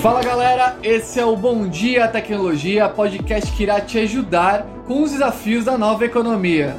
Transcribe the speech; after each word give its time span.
Fala 0.00 0.22
galera, 0.22 0.78
esse 0.82 1.20
é 1.20 1.24
o 1.26 1.36
Bom 1.36 1.68
Dia 1.68 2.08
Tecnologia, 2.08 2.88
podcast 2.88 3.52
que 3.52 3.64
irá 3.64 3.82
te 3.82 3.98
ajudar 3.98 4.66
com 4.86 5.02
os 5.02 5.10
desafios 5.10 5.66
da 5.66 5.76
nova 5.76 6.06
economia. 6.06 6.74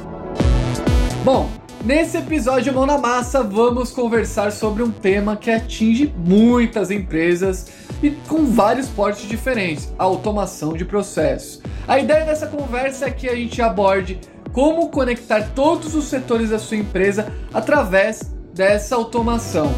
Bom, 1.24 1.48
nesse 1.84 2.16
episódio 2.18 2.74
Mão 2.74 2.84
na 2.84 2.98
Massa 2.98 3.40
vamos 3.40 3.92
conversar 3.92 4.50
sobre 4.50 4.82
um 4.82 4.90
tema 4.90 5.36
que 5.36 5.52
atinge 5.52 6.12
muitas 6.16 6.90
empresas 6.90 7.68
e 8.02 8.10
com 8.10 8.44
vários 8.46 8.88
portes 8.88 9.28
diferentes, 9.28 9.94
a 9.96 10.02
automação 10.02 10.72
de 10.72 10.84
processos. 10.84 11.62
A 11.86 12.00
ideia 12.00 12.24
dessa 12.24 12.48
conversa 12.48 13.06
é 13.06 13.10
que 13.12 13.28
a 13.28 13.36
gente 13.36 13.62
aborde 13.62 14.18
como 14.52 14.88
conectar 14.88 15.52
todos 15.54 15.94
os 15.94 16.06
setores 16.06 16.50
da 16.50 16.58
sua 16.58 16.76
empresa 16.76 17.32
através 17.54 18.34
dessa 18.52 18.96
automação. 18.96 19.72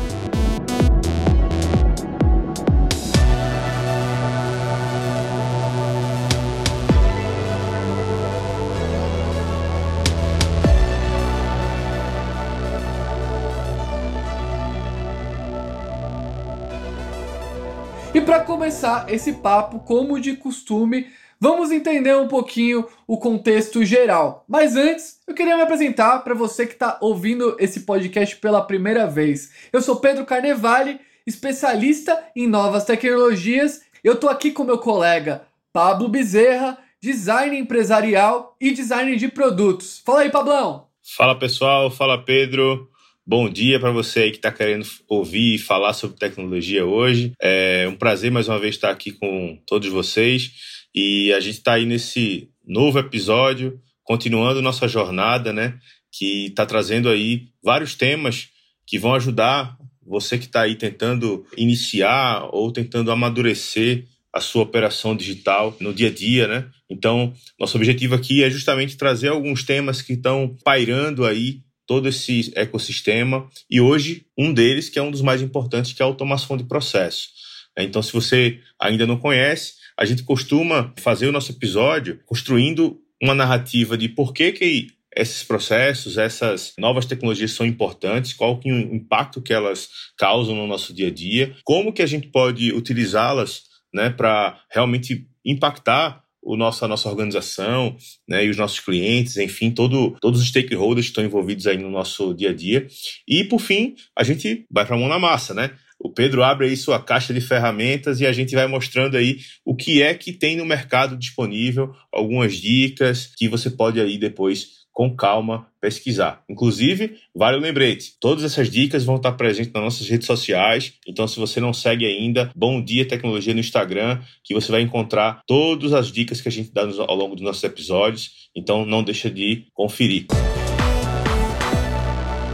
E 18.14 18.20
para 18.20 18.44
começar 18.44 19.12
esse 19.12 19.32
papo, 19.32 19.80
como 19.80 20.20
de 20.20 20.36
costume, 20.36 21.08
vamos 21.40 21.72
entender 21.72 22.16
um 22.16 22.28
pouquinho 22.28 22.86
o 23.08 23.18
contexto 23.18 23.84
geral. 23.84 24.44
Mas 24.48 24.76
antes, 24.76 25.18
eu 25.26 25.34
queria 25.34 25.56
me 25.56 25.62
apresentar 25.62 26.20
para 26.20 26.32
você 26.32 26.64
que 26.64 26.74
está 26.74 26.96
ouvindo 27.00 27.56
esse 27.58 27.80
podcast 27.80 28.36
pela 28.36 28.62
primeira 28.62 29.04
vez. 29.08 29.52
Eu 29.72 29.82
sou 29.82 29.96
Pedro 29.96 30.24
Carnevale, 30.24 31.00
especialista 31.26 32.16
em 32.36 32.46
novas 32.46 32.84
tecnologias. 32.84 33.82
Eu 34.04 34.12
estou 34.12 34.30
aqui 34.30 34.52
com 34.52 34.62
meu 34.62 34.78
colega 34.78 35.42
Pablo 35.72 36.08
Bezerra, 36.08 36.78
design 37.02 37.58
empresarial 37.58 38.54
e 38.60 38.70
design 38.70 39.16
de 39.16 39.26
produtos. 39.26 40.00
Fala 40.06 40.20
aí, 40.20 40.30
Pablão! 40.30 40.86
Fala 41.16 41.36
pessoal, 41.36 41.90
fala 41.90 42.16
Pedro. 42.16 42.88
Bom 43.26 43.48
dia 43.48 43.80
para 43.80 43.90
você 43.90 44.20
aí 44.20 44.30
que 44.30 44.36
está 44.36 44.52
querendo 44.52 44.86
ouvir 45.08 45.54
e 45.54 45.58
falar 45.58 45.94
sobre 45.94 46.18
tecnologia 46.18 46.84
hoje. 46.84 47.32
É 47.40 47.88
um 47.88 47.96
prazer 47.96 48.30
mais 48.30 48.48
uma 48.48 48.58
vez 48.58 48.74
estar 48.74 48.90
aqui 48.90 49.12
com 49.12 49.58
todos 49.66 49.88
vocês 49.88 50.50
e 50.94 51.32
a 51.32 51.40
gente 51.40 51.54
está 51.54 51.72
aí 51.72 51.86
nesse 51.86 52.50
novo 52.62 52.98
episódio, 52.98 53.80
continuando 54.02 54.60
nossa 54.60 54.86
jornada, 54.86 55.54
né? 55.54 55.78
Que 56.12 56.48
está 56.48 56.66
trazendo 56.66 57.08
aí 57.08 57.46
vários 57.62 57.94
temas 57.94 58.48
que 58.86 58.98
vão 58.98 59.14
ajudar 59.14 59.74
você 60.06 60.36
que 60.36 60.44
está 60.44 60.60
aí 60.60 60.74
tentando 60.74 61.46
iniciar 61.56 62.50
ou 62.52 62.70
tentando 62.70 63.10
amadurecer 63.10 64.04
a 64.34 64.40
sua 64.40 64.64
operação 64.64 65.16
digital 65.16 65.74
no 65.80 65.94
dia 65.94 66.08
a 66.08 66.12
dia, 66.12 66.46
né? 66.46 66.68
Então, 66.90 67.32
nosso 67.58 67.78
objetivo 67.78 68.14
aqui 68.14 68.44
é 68.44 68.50
justamente 68.50 68.98
trazer 68.98 69.28
alguns 69.28 69.64
temas 69.64 70.02
que 70.02 70.12
estão 70.12 70.54
pairando 70.62 71.24
aí 71.24 71.63
todo 71.86 72.08
esse 72.08 72.52
ecossistema 72.54 73.48
e 73.70 73.80
hoje 73.80 74.26
um 74.36 74.52
deles 74.52 74.88
que 74.88 74.98
é 74.98 75.02
um 75.02 75.10
dos 75.10 75.22
mais 75.22 75.42
importantes 75.42 75.92
que 75.92 76.02
é 76.02 76.04
a 76.04 76.08
automação 76.08 76.56
de 76.56 76.64
processo. 76.64 77.28
Então, 77.76 78.02
se 78.02 78.12
você 78.12 78.60
ainda 78.80 79.06
não 79.06 79.16
conhece, 79.16 79.74
a 79.96 80.04
gente 80.04 80.22
costuma 80.22 80.92
fazer 80.98 81.26
o 81.26 81.32
nosso 81.32 81.52
episódio 81.52 82.20
construindo 82.24 83.00
uma 83.22 83.34
narrativa 83.34 83.96
de 83.96 84.08
por 84.08 84.32
que, 84.32 84.52
que 84.52 84.88
esses 85.16 85.44
processos, 85.44 86.18
essas 86.18 86.72
novas 86.78 87.06
tecnologias 87.06 87.52
são 87.52 87.64
importantes, 87.64 88.32
qual 88.32 88.58
que 88.58 88.68
é 88.68 88.72
o 88.72 88.94
impacto 88.94 89.40
que 89.40 89.52
elas 89.52 89.88
causam 90.18 90.56
no 90.56 90.66
nosso 90.66 90.92
dia 90.92 91.08
a 91.08 91.10
dia, 91.10 91.54
como 91.62 91.92
que 91.92 92.02
a 92.02 92.06
gente 92.06 92.28
pode 92.28 92.72
utilizá-las 92.72 93.62
né, 93.92 94.10
para 94.10 94.60
realmente 94.70 95.28
impactar 95.44 96.23
o 96.44 96.56
nosso, 96.56 96.84
a 96.84 96.88
nossa 96.88 97.08
organização 97.08 97.96
né, 98.28 98.44
e 98.44 98.50
os 98.50 98.56
nossos 98.56 98.78
clientes, 98.78 99.36
enfim, 99.38 99.70
todo, 99.70 100.16
todos 100.20 100.40
os 100.40 100.48
stakeholders 100.48 101.06
que 101.06 101.10
estão 101.10 101.24
envolvidos 101.24 101.66
aí 101.66 101.78
no 101.78 101.90
nosso 101.90 102.34
dia 102.34 102.50
a 102.50 102.54
dia. 102.54 102.86
E, 103.26 103.44
por 103.44 103.60
fim, 103.60 103.94
a 104.16 104.22
gente 104.22 104.66
vai 104.70 104.84
para 104.84 104.94
a 104.94 104.98
mão 104.98 105.08
na 105.08 105.18
massa, 105.18 105.54
né? 105.54 105.70
O 105.98 106.10
Pedro 106.10 106.42
abre 106.42 106.66
aí 106.66 106.76
sua 106.76 107.00
caixa 107.02 107.32
de 107.32 107.40
ferramentas 107.40 108.20
e 108.20 108.26
a 108.26 108.32
gente 108.32 108.54
vai 108.54 108.66
mostrando 108.66 109.16
aí 109.16 109.38
o 109.64 109.74
que 109.74 110.02
é 110.02 110.12
que 110.12 110.32
tem 110.32 110.56
no 110.56 110.66
mercado 110.66 111.16
disponível, 111.16 111.94
algumas 112.12 112.56
dicas 112.56 113.32
que 113.36 113.48
você 113.48 113.70
pode 113.70 113.98
aí 113.98 114.18
depois 114.18 114.83
com 114.94 115.14
calma 115.14 115.66
pesquisar. 115.80 116.42
Inclusive, 116.48 117.16
vale 117.34 117.58
o 117.58 117.60
lembrete, 117.60 118.14
todas 118.20 118.44
essas 118.44 118.70
dicas 118.70 119.04
vão 119.04 119.16
estar 119.16 119.32
presentes 119.32 119.72
nas 119.72 119.82
nossas 119.82 120.08
redes 120.08 120.26
sociais. 120.26 120.94
Então, 121.06 121.28
se 121.28 121.38
você 121.38 121.60
não 121.60 121.74
segue 121.74 122.06
ainda, 122.06 122.50
Bom 122.56 122.82
Dia 122.82 123.06
Tecnologia 123.06 123.52
no 123.52 123.60
Instagram, 123.60 124.20
que 124.42 124.54
você 124.54 124.72
vai 124.72 124.80
encontrar 124.80 125.42
todas 125.46 125.92
as 125.92 126.10
dicas 126.10 126.40
que 126.40 126.48
a 126.48 126.52
gente 126.52 126.72
dá 126.72 126.82
ao 126.82 127.16
longo 127.16 127.34
dos 127.34 127.44
nossos 127.44 127.64
episódios. 127.64 128.48
Então, 128.56 128.86
não 128.86 129.02
deixa 129.02 129.28
de 129.28 129.66
conferir. 129.74 130.26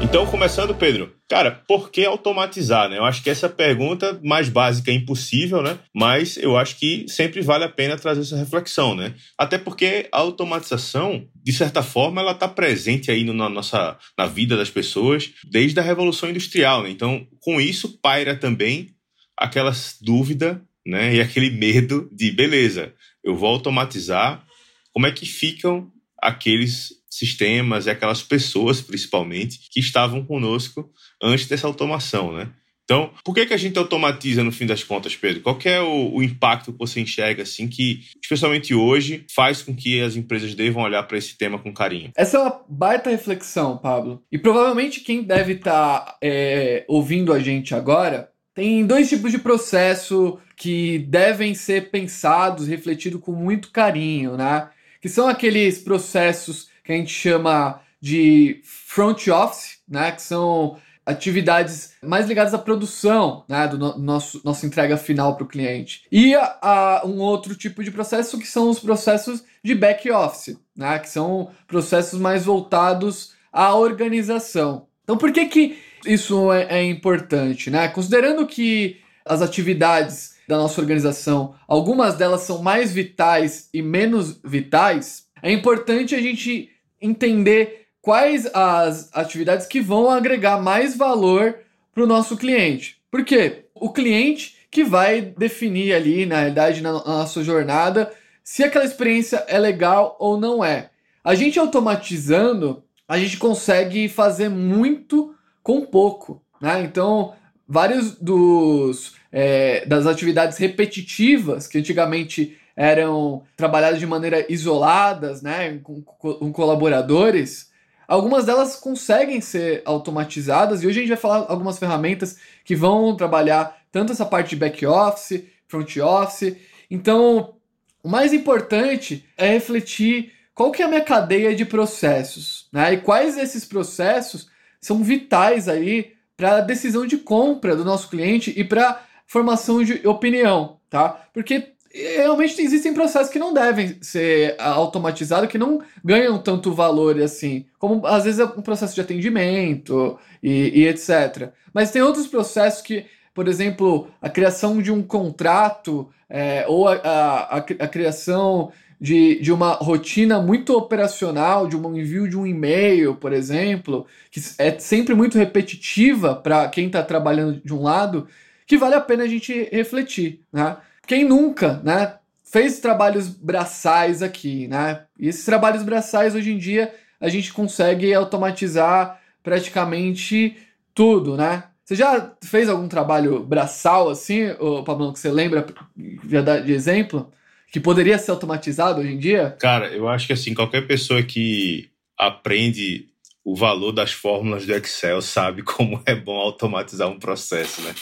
Então, 0.03 0.27
começando, 0.27 0.75
Pedro, 0.75 1.15
cara, 1.28 1.50
por 1.69 1.91
que 1.91 2.05
automatizar, 2.05 2.88
né? 2.88 2.99
Eu 2.99 3.05
acho 3.05 3.22
que 3.22 3.28
essa 3.28 3.49
pergunta 3.49 4.19
mais 4.25 4.49
básica 4.49 4.91
é 4.91 4.94
impossível, 4.94 5.62
né? 5.62 5.78
Mas 5.94 6.37
eu 6.38 6.56
acho 6.56 6.78
que 6.78 7.05
sempre 7.06 7.43
vale 7.43 7.65
a 7.65 7.69
pena 7.69 7.97
trazer 7.97 8.22
essa 8.22 8.37
reflexão, 8.37 8.94
né? 8.97 9.15
Até 9.38 9.59
porque 9.59 10.09
a 10.11 10.19
automatização, 10.19 11.28
de 11.34 11.53
certa 11.53 11.83
forma, 11.83 12.22
ela 12.22 12.33
está 12.33 12.49
presente 12.49 13.11
aí 13.11 13.25
na 13.25 13.49
nossa 13.49 13.99
na 14.19 14.27
vida 14.27 14.56
das 14.56 14.71
pessoas 14.71 15.33
desde 15.50 15.78
a 15.78 15.83
Revolução 15.83 16.31
Industrial, 16.31 16.82
né? 16.82 16.91
Então, 16.91 17.27
com 17.41 17.61
isso 17.61 18.00
paira 18.00 18.34
também 18.34 18.88
aquela 19.37 19.72
dúvida, 20.00 20.62
né? 20.84 21.15
E 21.15 21.21
aquele 21.21 21.50
medo 21.50 22.09
de, 22.11 22.32
beleza, 22.32 22.94
eu 23.22 23.37
vou 23.37 23.50
automatizar, 23.50 24.44
como 24.93 25.06
é 25.06 25.12
que 25.12 25.27
ficam 25.27 25.93
aqueles 26.21 27.00
sistemas 27.10 27.87
e 27.87 27.91
aquelas 27.91 28.22
pessoas, 28.22 28.81
principalmente, 28.81 29.60
que 29.71 29.81
estavam 29.81 30.25
conosco 30.25 30.88
antes 31.21 31.47
dessa 31.47 31.66
automação, 31.66 32.32
né? 32.32 32.48
Então, 32.91 33.10
por 33.25 33.32
que, 33.37 33.47
que 33.47 33.54
a 33.54 33.56
gente 33.56 33.78
automatiza 33.78 34.43
no 34.43 34.50
fim 34.50 34.66
das 34.66 34.82
contas, 34.82 35.15
Pedro? 35.15 35.43
Qual 35.43 35.56
é 35.65 35.81
o, 35.81 36.15
o, 36.15 36.22
impacto 36.25 36.72
que 36.72 36.78
você 36.78 37.00
enxerga, 37.00 37.44
assim, 37.44 37.69
que, 37.69 38.00
especialmente 38.20 38.75
hoje, 38.75 39.25
faz 39.32 39.62
com 39.62 39.72
que 39.72 40.00
as 40.00 40.16
empresas 40.16 40.56
devam 40.56 40.82
olhar 40.82 41.04
para 41.04 41.16
esse 41.16 41.38
tema 41.38 41.56
com 41.56 41.72
carinho? 41.72 42.10
Essa 42.16 42.38
é 42.38 42.41
uma 42.41 42.65
baita 42.69 43.09
reflexão, 43.09 43.78
Pablo. 43.78 44.25
E 44.32 44.37
provavelmente 44.37 45.03
quem 45.03 45.22
deve 45.22 45.53
estar 45.53 46.00
tá, 46.00 46.19
é, 46.20 46.84
ouvindo 46.88 47.32
a 47.32 47.38
gente 47.38 47.76
agora 47.76 48.28
tem 48.53 48.84
dois 48.84 49.09
tipos 49.09 49.31
de 49.31 49.38
processo 49.38 50.41
que 50.56 50.99
devem 50.99 51.54
ser 51.54 51.91
pensados, 51.91 52.66
refletidos 52.66 53.20
com 53.20 53.31
muito 53.31 53.70
carinho, 53.70 54.37
né? 54.37 54.69
Que 55.00 55.09
são 55.09 55.28
aqueles 55.28 55.78
processos 55.78 56.69
que 56.85 56.93
a 56.93 56.97
gente 56.97 57.13
chama 57.13 57.81
de 58.01 58.61
front 58.65 59.29
office, 59.29 59.79
né, 59.89 60.13
que 60.13 60.23
são 60.23 60.79
atividades 61.05 61.95
mais 62.03 62.27
ligadas 62.27 62.55
à 62.55 62.59
produção 62.59 63.45
né, 63.49 63.67
do 63.67 63.79
no 63.79 63.99
nosso 63.99 64.41
nossa 64.45 64.67
entrega 64.67 64.97
final 64.97 65.35
para 65.35 65.45
o 65.45 65.49
cliente. 65.49 66.07
E 66.11 66.35
a, 66.35 66.59
a, 66.63 67.03
um 67.07 67.19
outro 67.19 67.55
tipo 67.55 67.83
de 67.83 67.91
processo 67.91 68.39
que 68.39 68.47
são 68.47 68.71
os 68.71 68.79
processos 68.79 69.43
de 69.63 69.75
back 69.75 70.11
office, 70.11 70.57
né, 70.77 70.99
que 70.99 71.09
são 71.09 71.51
processos 71.67 72.19
mais 72.19 72.45
voltados 72.45 73.35
à 73.53 73.75
organização. 73.75 74.87
Então, 75.03 75.19
por 75.19 75.33
que, 75.33 75.47
que 75.47 75.79
isso 76.07 76.53
é, 76.53 76.67
é 76.71 76.85
importante? 76.85 77.71
Né? 77.71 77.89
Considerando 77.89 78.47
que 78.47 79.01
as 79.25 79.43
atividades 79.43 80.37
da 80.49 80.57
nossa 80.57 80.81
organização, 80.81 81.55
algumas 81.69 82.15
delas 82.17 82.43
são 82.43 82.62
mais 82.62 82.93
vitais 82.93 83.69
e 83.73 83.83
menos 83.83 84.41
vitais, 84.45 85.27
é 85.43 85.53
importante 85.53 86.15
a 86.15 86.21
gente 86.21 86.71
entender 87.01 87.87
quais 88.01 88.47
as 88.55 89.11
atividades 89.12 89.67
que 89.67 89.81
vão 89.81 90.11
agregar 90.11 90.61
mais 90.61 90.97
valor 90.97 91.56
para 91.93 92.05
o 92.05 92.06
nosso 92.06 92.37
cliente. 92.37 93.00
Por 93.11 93.25
quê? 93.25 93.64
O 93.75 93.93
cliente 93.93 94.56
que 94.70 94.85
vai 94.85 95.20
definir 95.20 95.94
ali, 95.94 96.25
na 96.25 96.37
realidade, 96.41 96.81
na 96.81 96.93
nossa 96.93 97.43
jornada, 97.43 98.12
se 98.43 98.62
aquela 98.62 98.85
experiência 98.85 99.44
é 99.49 99.59
legal 99.59 100.17
ou 100.19 100.38
não 100.38 100.64
é. 100.64 100.91
A 101.23 101.35
gente 101.35 101.59
automatizando, 101.59 102.82
a 103.06 103.19
gente 103.19 103.37
consegue 103.37 104.09
fazer 104.09 104.49
muito 104.49 105.35
com 105.62 105.85
pouco, 105.85 106.43
né? 106.61 106.82
Então, 106.82 107.35
vários 107.69 108.17
dos 108.17 109.14
é, 109.32 109.85
das 109.87 110.06
atividades 110.06 110.59
repetitivas 110.59 111.67
que 111.67 111.79
antigamente 111.79 112.59
eram 112.76 113.43
trabalhadas 113.56 113.99
de 113.99 114.06
maneira 114.06 114.44
isoladas, 114.52 115.43
né, 115.43 115.78
com, 115.82 116.02
com, 116.02 116.52
colaboradores, 116.52 117.70
algumas 118.06 118.46
delas 118.46 118.76
conseguem 118.76 119.40
ser 119.40 119.82
automatizadas 119.84 120.82
e 120.82 120.87
hoje 120.87 120.99
a 120.99 121.02
gente 121.02 121.11
vai 121.11 121.19
falar 121.19 121.46
algumas 121.49 121.78
ferramentas 121.78 122.38
que 122.64 122.75
vão 122.75 123.17
trabalhar 123.17 123.76
tanto 123.93 124.12
essa 124.12 124.25
parte 124.25 124.50
de 124.50 124.56
back 124.56 124.84
office, 124.87 125.44
front 125.69 125.96
office. 125.99 126.56
Então, 126.90 127.55
o 128.02 128.08
mais 128.08 128.32
importante 128.32 129.25
é 129.37 129.49
refletir 129.49 130.32
qual 130.55 130.70
que 130.70 130.82
é 130.82 130.84
a 130.84 130.88
minha 130.88 131.00
cadeia 131.00 131.55
de 131.55 131.64
processos, 131.64 132.69
né? 132.73 132.94
E 132.94 132.99
quais 132.99 133.37
desses 133.37 133.64
processos 133.64 134.50
são 134.81 135.02
vitais 135.02 135.69
aí 135.69 136.12
para 136.37 136.56
a 136.56 136.61
decisão 136.61 137.06
de 137.06 137.19
compra 137.19 137.76
do 137.76 137.84
nosso 137.84 138.08
cliente 138.08 138.52
e 138.56 138.64
para 138.64 139.02
formação 139.26 139.84
de 139.84 140.06
opinião. 140.06 140.78
tá? 140.88 141.28
Porque 141.32 141.73
realmente 141.92 142.60
existem 142.62 142.94
processos 142.94 143.32
que 143.32 143.38
não 143.38 143.52
devem 143.52 143.96
ser 144.00 144.54
automatizados, 144.58 145.50
que 145.50 145.58
não 145.58 145.82
ganham 146.04 146.38
tanto 146.38 146.72
valor 146.72 147.20
assim, 147.20 147.66
como 147.78 148.06
às 148.06 148.25
vezes 148.25 148.40
é 148.40 148.44
um 148.44 148.62
processo 148.62 148.94
de 148.94 149.00
atendimento 149.00 150.19
e, 150.42 150.81
e 150.81 150.88
etc. 150.88 151.50
Mas 151.75 151.90
tem 151.90 152.02
outros 152.02 152.26
processos 152.26 152.81
que, 152.81 153.06
por 153.34 153.48
exemplo, 153.48 154.08
a 154.22 154.28
criação 154.28 154.81
de 154.81 154.92
um 154.92 155.02
contrato 155.02 156.08
é, 156.28 156.64
ou 156.69 156.87
a, 156.87 156.94
a, 156.94 157.56
a, 157.56 157.88
criação 157.88 158.70
de, 159.00 159.40
de 159.40 159.52
uma 159.52 159.72
rotina 159.72 160.40
muito 160.40 160.76
operacional, 160.76 161.66
de 161.66 161.76
um 161.76 161.96
envio 161.96 162.28
de 162.28 162.37
um 162.37 162.46
e-mail, 162.46 163.16
por 163.16 163.32
exemplo, 163.32 164.06
que 164.31 164.40
é 164.58 164.78
sempre 164.78 165.14
muito 165.14 165.37
repetitiva 165.37 166.37
para 166.37 166.69
quem 166.69 166.87
está 166.87 167.02
trabalhando 167.02 167.60
de 167.64 167.75
um 167.75 167.82
lado, 167.82 168.28
que 168.64 168.78
vale 168.78 168.94
a 168.94 169.00
pena 169.00 169.25
a 169.25 169.28
gente 169.28 169.69
refletir, 169.72 170.42
né? 170.52 170.76
Quem 171.11 171.25
nunca, 171.25 171.81
né, 171.83 172.15
fez 172.45 172.79
trabalhos 172.79 173.27
braçais 173.27 174.23
aqui, 174.23 174.69
né? 174.69 175.07
E 175.19 175.27
esses 175.27 175.45
trabalhos 175.45 175.83
braçais 175.83 176.37
hoje 176.37 176.53
em 176.53 176.57
dia 176.57 176.95
a 177.21 177.29
gente 177.29 177.53
consegue 177.53 178.15
automatizar 178.15 179.21
praticamente 179.43 180.57
tudo, 180.95 181.37
né? 181.37 181.65
Você 181.85 181.97
já 181.97 182.33
fez 182.45 182.69
algum 182.69 182.87
trabalho 182.87 183.43
braçal 183.43 184.09
assim, 184.09 184.55
Pablo, 184.87 185.12
que 185.12 185.19
você 185.19 185.33
lembra 185.33 185.67
de 185.97 186.73
exemplo? 186.73 187.33
Que 187.73 187.81
poderia 187.81 188.17
ser 188.17 188.31
automatizado 188.31 189.01
hoje 189.01 189.12
em 189.12 189.19
dia? 189.19 189.57
Cara, 189.59 189.89
eu 189.89 190.09
acho 190.09 190.29
que 190.29 190.33
assim, 190.33 190.55
qualquer 190.55 190.87
pessoa 190.87 191.25
que 191.25 191.91
aprende 192.17 193.11
o 193.45 193.57
valor 193.57 193.91
das 193.91 194.12
fórmulas 194.12 194.65
do 194.65 194.73
Excel 194.73 195.21
sabe 195.21 195.62
como 195.67 196.01
é 196.07 196.15
bom 196.15 196.37
automatizar 196.37 197.09
um 197.09 197.19
processo, 197.19 197.83
né? 197.83 197.95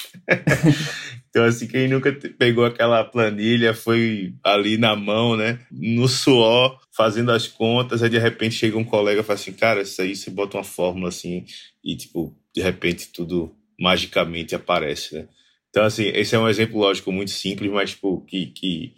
Então, 1.29 1.45
assim, 1.45 1.67
quem 1.67 1.89
nunca 1.89 2.13
pegou 2.39 2.65
aquela 2.65 3.05
planilha, 3.05 3.75
foi 3.75 4.35
ali 4.43 4.79
na 4.79 4.97
mão, 4.97 5.37
né? 5.37 5.59
No 5.71 6.09
suor, 6.09 6.81
fazendo 6.97 7.31
as 7.31 7.47
contas, 7.47 8.03
aí 8.03 8.09
de 8.09 8.19
repente 8.19 8.55
chega 8.55 8.79
um 8.79 8.85
colega 8.85 9.21
e 9.21 9.25
fala 9.25 9.39
assim, 9.39 9.53
cara, 9.53 9.83
isso 9.83 10.01
aí 10.01 10.17
você 10.17 10.31
bota 10.31 10.57
uma 10.57 10.65
fórmula 10.65 11.09
assim, 11.09 11.45
e 11.85 11.97
tipo, 11.97 12.35
de 12.55 12.63
repente 12.63 13.11
tudo 13.13 13.55
magicamente 13.79 14.55
aparece, 14.55 15.15
né? 15.15 15.29
Então, 15.71 15.85
assim, 15.85 16.09
esse 16.15 16.35
é 16.35 16.39
um 16.39 16.49
exemplo 16.49 16.81
lógico 16.81 17.13
muito 17.13 17.31
simples, 17.31 17.71
mas 17.71 17.91
tipo, 17.91 18.23
que, 18.23 18.47
que 18.47 18.95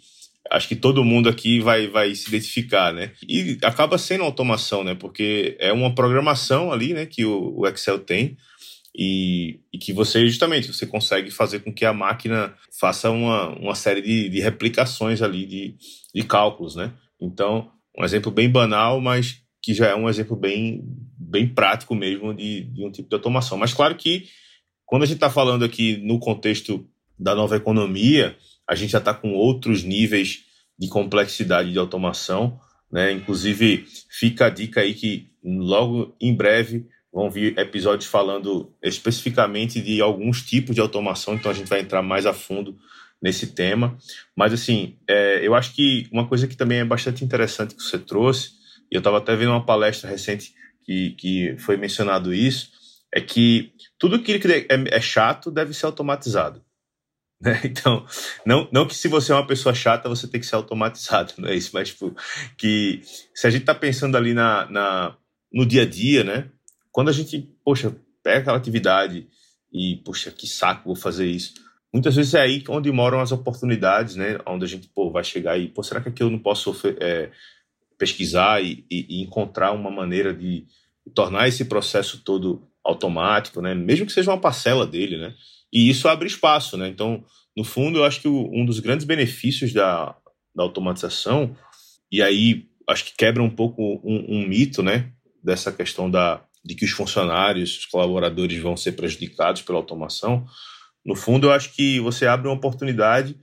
acho 0.49 0.67
que 0.67 0.75
todo 0.75 1.03
mundo 1.03 1.29
aqui 1.29 1.59
vai, 1.59 1.87
vai 1.87 2.15
se 2.15 2.29
identificar, 2.29 2.93
né? 2.93 3.11
E 3.27 3.57
acaba 3.61 3.97
sendo 3.97 4.23
automação, 4.23 4.83
né? 4.83 4.95
Porque 4.95 5.57
é 5.59 5.71
uma 5.71 5.93
programação 5.93 6.71
ali, 6.71 6.93
né, 6.93 7.05
que 7.05 7.25
o, 7.25 7.53
o 7.57 7.67
Excel 7.67 7.99
tem 7.99 8.37
e, 8.95 9.61
e, 9.73 9.77
que 9.77 9.93
você, 9.93 10.25
justamente, 10.27 10.71
você 10.71 10.85
consegue 10.85 11.31
fazer 11.31 11.59
com 11.59 11.73
que 11.73 11.85
a 11.85 11.93
máquina 11.93 12.53
faça 12.77 13.09
uma, 13.09 13.49
uma 13.57 13.75
série 13.75 14.01
de, 14.01 14.29
de 14.29 14.41
replicações 14.41 15.21
ali 15.21 15.45
de, 15.45 15.75
de 16.13 16.23
cálculos, 16.23 16.75
né? 16.75 16.93
Então, 17.19 17.71
um 17.97 18.03
exemplo 18.03 18.31
bem 18.31 18.49
banal, 18.49 18.99
mas 18.99 19.41
que 19.61 19.73
já 19.73 19.87
é 19.87 19.95
um 19.95 20.09
exemplo 20.09 20.35
bem, 20.35 20.83
bem 21.17 21.47
prático 21.47 21.95
mesmo 21.95 22.33
de, 22.33 22.63
de 22.63 22.83
um 22.83 22.91
tipo 22.91 23.07
de 23.07 23.15
automação. 23.15 23.57
Mas 23.57 23.73
claro 23.73 23.95
que 23.95 24.27
quando 24.85 25.03
a 25.03 25.05
gente 25.05 25.15
está 25.15 25.29
falando 25.29 25.63
aqui 25.63 25.97
no 25.97 26.19
contexto 26.19 26.85
da 27.17 27.33
nova 27.33 27.55
economia, 27.55 28.35
a 28.67 28.75
gente 28.75 28.91
já 28.91 28.97
está 28.97 29.13
com 29.13 29.33
outros 29.33 29.83
níveis 29.83 30.43
de 30.77 30.87
complexidade 30.89 31.71
de 31.71 31.79
automação, 31.79 32.59
né? 32.91 33.11
Inclusive, 33.11 33.85
fica 34.09 34.47
a 34.47 34.49
dica 34.49 34.81
aí 34.81 34.93
que 34.93 35.29
logo 35.43 36.15
em 36.19 36.35
breve 36.35 36.87
vão 37.11 37.29
vir 37.29 37.57
episódios 37.57 38.09
falando 38.09 38.73
especificamente 38.81 39.81
de 39.81 40.01
alguns 40.01 40.41
tipos 40.41 40.73
de 40.73 40.81
automação, 40.81 41.33
então 41.33 41.51
a 41.51 41.53
gente 41.53 41.67
vai 41.67 41.81
entrar 41.81 42.01
mais 42.01 42.25
a 42.25 42.33
fundo 42.33 42.77
nesse 43.21 43.47
tema. 43.47 43.97
Mas, 44.35 44.53
assim, 44.53 44.97
é, 45.07 45.45
eu 45.45 45.53
acho 45.53 45.75
que 45.75 46.07
uma 46.11 46.27
coisa 46.27 46.47
que 46.47 46.55
também 46.55 46.79
é 46.79 46.85
bastante 46.85 47.23
interessante 47.23 47.75
que 47.75 47.83
você 47.83 47.99
trouxe, 47.99 48.51
e 48.91 48.95
eu 48.95 48.99
estava 48.99 49.17
até 49.17 49.35
vendo 49.35 49.51
uma 49.51 49.65
palestra 49.65 50.09
recente 50.09 50.53
que, 50.83 51.11
que 51.11 51.55
foi 51.59 51.77
mencionado 51.77 52.33
isso, 52.33 52.71
é 53.13 53.19
que 53.19 53.73
tudo 53.99 54.21
que 54.21 54.33
é, 54.33 54.95
é 54.95 55.01
chato 55.01 55.51
deve 55.51 55.73
ser 55.73 55.85
automatizado. 55.85 56.63
Né? 57.43 57.59
Então, 57.63 58.05
não, 58.45 58.69
não 58.71 58.85
que 58.85 58.93
se 58.93 59.07
você 59.07 59.31
é 59.31 59.35
uma 59.35 59.47
pessoa 59.47 59.73
chata, 59.73 60.07
você 60.07 60.27
tem 60.27 60.39
que 60.39 60.45
ser 60.45 60.53
automatizado, 60.53 61.33
não 61.39 61.49
é 61.49 61.55
isso, 61.55 61.71
mas 61.73 61.89
tipo, 61.89 62.15
que 62.55 63.01
se 63.33 63.47
a 63.47 63.49
gente 63.49 63.61
está 63.61 63.73
pensando 63.73 64.15
ali 64.15 64.31
na, 64.31 64.69
na, 64.69 65.17
no 65.51 65.65
dia 65.65 65.81
a 65.81 65.85
dia, 65.87 66.23
né? 66.23 66.51
Quando 66.91 67.09
a 67.09 67.13
gente, 67.13 67.49
poxa, 67.63 67.95
pega 68.23 68.39
aquela 68.39 68.57
atividade 68.57 69.27
e, 69.71 69.97
poxa, 69.97 70.31
que 70.31 70.47
saco 70.47 70.85
vou 70.85 70.95
fazer 70.95 71.27
isso. 71.27 71.53
Muitas 71.93 72.15
vezes 72.15 72.33
é 72.33 72.41
aí 72.41 72.63
onde 72.69 72.91
moram 72.91 73.19
as 73.19 73.31
oportunidades, 73.31 74.15
né? 74.15 74.37
Onde 74.45 74.65
a 74.65 74.67
gente, 74.67 74.87
pô, 74.87 75.11
vai 75.11 75.23
chegar 75.23 75.57
e, 75.57 75.67
pô, 75.67 75.83
será 75.83 76.01
que 76.01 76.09
aqui 76.09 76.23
eu 76.23 76.29
não 76.29 76.39
posso 76.39 76.73
é, 76.99 77.31
pesquisar 77.97 78.63
e, 78.63 78.85
e, 78.89 79.21
encontrar 79.21 79.73
uma 79.73 79.91
maneira 79.91 80.33
de 80.33 80.65
tornar 81.13 81.47
esse 81.47 81.65
processo 81.65 82.23
todo 82.23 82.67
automático, 82.83 83.61
né? 83.61 83.75
Mesmo 83.75 84.05
que 84.05 84.11
seja 84.11 84.31
uma 84.31 84.39
parcela 84.39 84.87
dele, 84.87 85.17
né? 85.17 85.33
E 85.71 85.89
isso 85.89 86.07
abre 86.07 86.27
espaço, 86.27 86.77
né? 86.77 86.87
Então, 86.87 87.23
no 87.55 87.63
fundo, 87.63 87.99
eu 87.99 88.05
acho 88.05 88.21
que 88.21 88.27
um 88.27 88.65
dos 88.65 88.79
grandes 88.79 89.05
benefícios 89.05 89.73
da, 89.73 90.15
da 90.55 90.63
automatização, 90.63 91.55
e 92.11 92.21
aí 92.21 92.65
acho 92.87 93.05
que 93.05 93.15
quebra 93.17 93.43
um 93.43 93.49
pouco 93.49 94.01
um, 94.03 94.37
um 94.37 94.47
mito, 94.47 94.81
né? 94.81 95.11
Dessa 95.43 95.71
questão 95.71 96.09
da, 96.09 96.43
de 96.63 96.75
que 96.75 96.85
os 96.85 96.91
funcionários, 96.91 97.79
os 97.79 97.85
colaboradores 97.85 98.59
vão 98.61 98.77
ser 98.77 98.93
prejudicados 98.93 99.61
pela 99.61 99.77
automação. 99.77 100.45
No 101.03 101.15
fundo, 101.15 101.47
eu 101.47 101.51
acho 101.51 101.73
que 101.73 101.99
você 101.99 102.27
abre 102.27 102.47
uma 102.47 102.55
oportunidade 102.55 103.35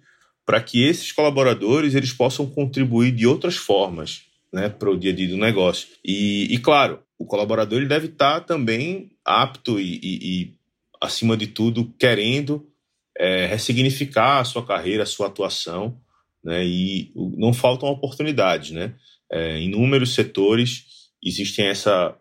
para 0.47 0.61
que 0.63 0.83
esses 0.83 1.13
colaboradores 1.13 1.95
eles 1.95 2.13
possam 2.13 2.47
contribuir 2.47 3.13
de 3.13 3.27
outras 3.27 3.57
formas 3.57 4.23
né, 4.53 4.69
para 4.69 4.91
o 4.91 4.97
dia 4.97 5.13
a 5.13 5.15
dia 5.15 5.29
do 5.29 5.37
negócio. 5.37 5.89
E, 6.05 6.53
e, 6.55 6.59
claro, 6.59 7.03
o 7.19 7.27
colaborador 7.27 7.79
ele 7.79 7.89
deve 7.89 8.07
estar 8.07 8.41
também 8.41 9.11
apto 9.25 9.79
e, 9.79 10.01
e, 10.03 10.43
e 10.43 10.55
acima 11.01 11.37
de 11.37 11.49
tudo, 11.49 11.93
querendo 11.99 12.67
é, 13.19 13.47
ressignificar 13.47 14.39
a 14.39 14.45
sua 14.45 14.65
carreira, 14.65 15.03
a 15.03 15.07
sua 15.07 15.27
atuação, 15.27 16.01
né? 16.43 16.65
E 16.65 17.13
não 17.37 17.53
faltam 17.53 17.89
oportunidades, 17.89 18.71
né? 18.71 18.95
É, 19.31 19.59
em 19.59 19.67
inúmeros 19.67 20.15
setores 20.15 20.85
existem 21.23 21.67
essa 21.67 22.17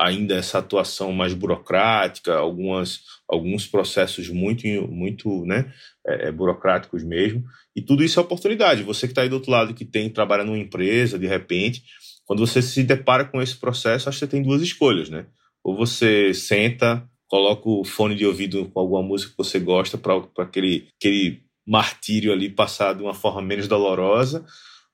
ainda 0.00 0.36
essa 0.36 0.58
atuação 0.58 1.12
mais 1.12 1.34
burocrática, 1.34 2.34
algumas 2.36 3.00
alguns 3.28 3.66
processos 3.66 4.28
muito 4.28 4.66
muito, 4.88 5.44
né? 5.44 5.72
É, 6.06 6.28
é 6.28 6.32
burocráticos 6.32 7.02
mesmo. 7.02 7.44
E 7.74 7.82
tudo 7.82 8.04
isso 8.04 8.18
é 8.18 8.22
oportunidade. 8.22 8.82
Você 8.82 9.06
que 9.06 9.12
está 9.12 9.22
aí 9.22 9.28
do 9.28 9.36
outro 9.36 9.50
lado 9.50 9.74
que 9.74 9.84
tem 9.84 10.08
trabalha 10.08 10.44
numa 10.44 10.58
empresa, 10.58 11.18
de 11.18 11.26
repente, 11.26 11.82
quando 12.24 12.46
você 12.46 12.62
se 12.62 12.82
depara 12.82 13.24
com 13.24 13.42
esse 13.42 13.56
processo, 13.56 14.08
acho 14.08 14.18
que 14.18 14.26
você 14.26 14.30
tem 14.30 14.42
duas 14.42 14.62
escolhas, 14.62 15.08
né? 15.08 15.26
Ou 15.64 15.76
você 15.76 16.32
senta 16.32 17.08
coloca 17.28 17.68
o 17.68 17.84
fone 17.84 18.14
de 18.14 18.26
ouvido 18.26 18.70
com 18.70 18.80
alguma 18.80 19.02
música 19.02 19.30
que 19.30 19.38
você 19.38 19.60
gosta 19.60 19.98
para 19.98 20.22
aquele, 20.38 20.88
aquele 20.98 21.42
martírio 21.66 22.32
ali 22.32 22.48
passar 22.48 22.94
de 22.94 23.02
uma 23.02 23.14
forma 23.14 23.42
menos 23.42 23.68
dolorosa, 23.68 24.44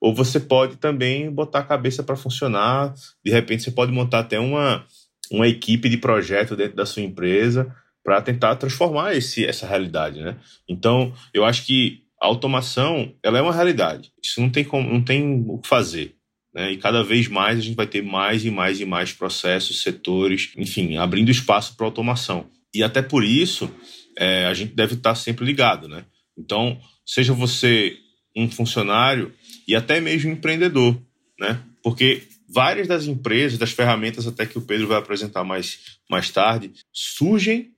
ou 0.04 0.14
você 0.14 0.38
pode 0.38 0.76
também 0.76 1.30
botar 1.30 1.60
a 1.60 1.64
cabeça 1.64 2.02
para 2.02 2.14
funcionar. 2.14 2.92
De 3.24 3.32
repente, 3.32 3.62
você 3.62 3.70
pode 3.70 3.90
montar 3.90 4.18
até 4.18 4.38
uma, 4.38 4.84
uma 5.32 5.48
equipe 5.48 5.88
de 5.88 5.96
projeto 5.96 6.54
dentro 6.54 6.76
da 6.76 6.84
sua 6.84 7.00
empresa 7.00 7.74
para 8.04 8.20
tentar 8.20 8.54
transformar 8.56 9.14
esse, 9.14 9.46
essa 9.46 9.66
realidade, 9.66 10.20
né? 10.20 10.36
Então, 10.68 11.10
eu 11.32 11.42
acho 11.42 11.64
que 11.64 12.02
a 12.20 12.26
automação 12.26 13.14
ela 13.22 13.38
é 13.38 13.40
uma 13.40 13.54
realidade. 13.54 14.12
Isso 14.22 14.42
não 14.42 14.50
tem 14.50 14.62
como, 14.62 14.92
não 14.92 15.02
tem 15.02 15.42
o 15.48 15.56
que 15.56 15.66
fazer. 15.66 16.14
Né? 16.54 16.72
E 16.72 16.76
cada 16.76 17.02
vez 17.02 17.26
mais 17.26 17.56
a 17.56 17.62
gente 17.62 17.74
vai 17.74 17.86
ter 17.86 18.02
mais 18.02 18.44
e 18.44 18.50
mais 18.50 18.78
e 18.80 18.84
mais 18.84 19.10
processos, 19.10 19.80
setores, 19.80 20.52
enfim, 20.54 20.98
abrindo 20.98 21.30
espaço 21.30 21.74
para 21.78 21.86
automação. 21.86 22.50
E 22.74 22.82
até 22.82 23.00
por 23.00 23.24
isso 23.24 23.74
é, 24.18 24.44
a 24.44 24.52
gente 24.52 24.74
deve 24.74 24.96
estar 24.96 25.14
sempre 25.14 25.46
ligado. 25.46 25.88
Né? 25.88 26.04
Então, 26.36 26.78
seja 27.06 27.32
você 27.32 27.96
um 28.36 28.50
funcionário 28.50 29.32
e 29.66 29.74
até 29.74 30.00
mesmo 30.00 30.30
empreendedor, 30.30 31.00
né? 31.38 31.60
porque 31.84 32.22
várias 32.48 32.88
das 32.88 33.04
empresas, 33.04 33.58
das 33.58 33.70
ferramentas 33.70 34.26
até 34.26 34.46
que 34.46 34.56
o 34.56 34.62
Pedro 34.62 34.88
vai 34.88 34.96
apresentar 34.96 35.44
mais, 35.44 35.98
mais 36.10 36.30
tarde, 36.30 36.72
surgem 36.90 37.72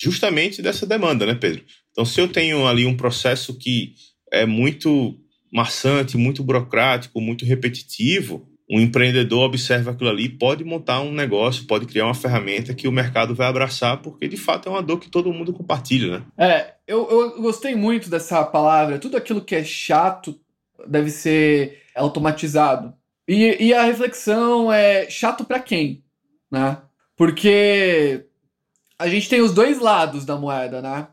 justamente 0.00 0.62
dessa 0.62 0.86
demanda, 0.86 1.26
né, 1.26 1.34
Pedro? 1.34 1.62
Então, 1.92 2.06
se 2.06 2.18
eu 2.18 2.26
tenho 2.26 2.66
ali 2.66 2.86
um 2.86 2.96
processo 2.96 3.52
que 3.58 3.94
é 4.32 4.46
muito 4.46 5.14
maçante, 5.52 6.16
muito 6.16 6.42
burocrático, 6.42 7.20
muito 7.20 7.44
repetitivo, 7.44 8.48
um 8.70 8.80
empreendedor 8.80 9.40
observa 9.40 9.90
aquilo 9.90 10.08
ali, 10.08 10.28
pode 10.28 10.64
montar 10.64 11.02
um 11.02 11.12
negócio, 11.12 11.66
pode 11.66 11.86
criar 11.86 12.04
uma 12.04 12.14
ferramenta 12.14 12.72
que 12.72 12.86
o 12.86 12.92
mercado 12.92 13.34
vai 13.34 13.48
abraçar, 13.48 14.00
porque 14.00 14.28
de 14.28 14.36
fato 14.36 14.68
é 14.68 14.72
uma 14.72 14.82
dor 14.82 15.00
que 15.00 15.10
todo 15.10 15.32
mundo 15.32 15.52
compartilha, 15.52 16.20
né? 16.20 16.24
É, 16.38 16.74
eu, 16.86 17.10
eu 17.10 17.42
gostei 17.42 17.74
muito 17.74 18.08
dessa 18.08 18.44
palavra. 18.44 18.98
Tudo 18.98 19.16
aquilo 19.16 19.44
que 19.44 19.56
é 19.56 19.64
chato 19.64 20.38
deve 20.86 21.10
ser 21.10 21.82
automatizado. 21.94 22.94
E, 23.26 23.68
e 23.68 23.74
a 23.74 23.84
reflexão 23.84 24.72
é 24.72 25.08
chato 25.08 25.44
para 25.44 25.60
quem, 25.60 26.04
né? 26.50 26.78
Porque 27.16 28.26
a 28.98 29.08
gente 29.08 29.28
tem 29.28 29.40
os 29.40 29.52
dois 29.52 29.78
lados 29.78 30.24
da 30.24 30.36
moeda, 30.36 30.82
né? 30.82 31.08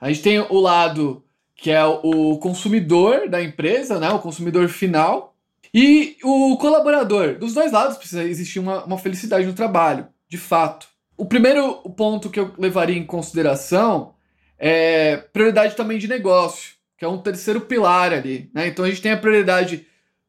A 0.00 0.08
gente 0.08 0.22
tem 0.22 0.38
o 0.40 0.60
lado 0.60 1.24
que 1.58 1.72
é 1.72 1.84
o 1.84 2.38
consumidor 2.38 3.28
da 3.28 3.42
empresa, 3.42 3.98
né, 3.98 4.08
o 4.10 4.20
consumidor 4.20 4.68
final, 4.68 5.34
e 5.74 6.16
o 6.22 6.56
colaborador. 6.56 7.36
Dos 7.36 7.52
dois 7.52 7.72
lados 7.72 7.98
precisa 7.98 8.22
existir 8.22 8.60
uma, 8.60 8.84
uma 8.84 8.96
felicidade 8.96 9.44
no 9.44 9.52
trabalho, 9.52 10.06
de 10.28 10.38
fato. 10.38 10.88
O 11.16 11.26
primeiro 11.26 11.74
ponto 11.96 12.30
que 12.30 12.38
eu 12.38 12.54
levaria 12.56 12.96
em 12.96 13.04
consideração 13.04 14.14
é 14.56 15.16
prioridade 15.16 15.74
também 15.74 15.98
de 15.98 16.06
negócio, 16.06 16.74
que 16.98 17.04
é 17.04 17.08
um 17.08 17.18
terceiro 17.18 17.60
pilar 17.60 18.12
ali. 18.12 18.50
Né? 18.52 18.66
Então 18.66 18.84
a 18.84 18.88
gente 18.88 19.00
tem 19.00 19.12
a 19.12 19.16
prioridade 19.16 19.86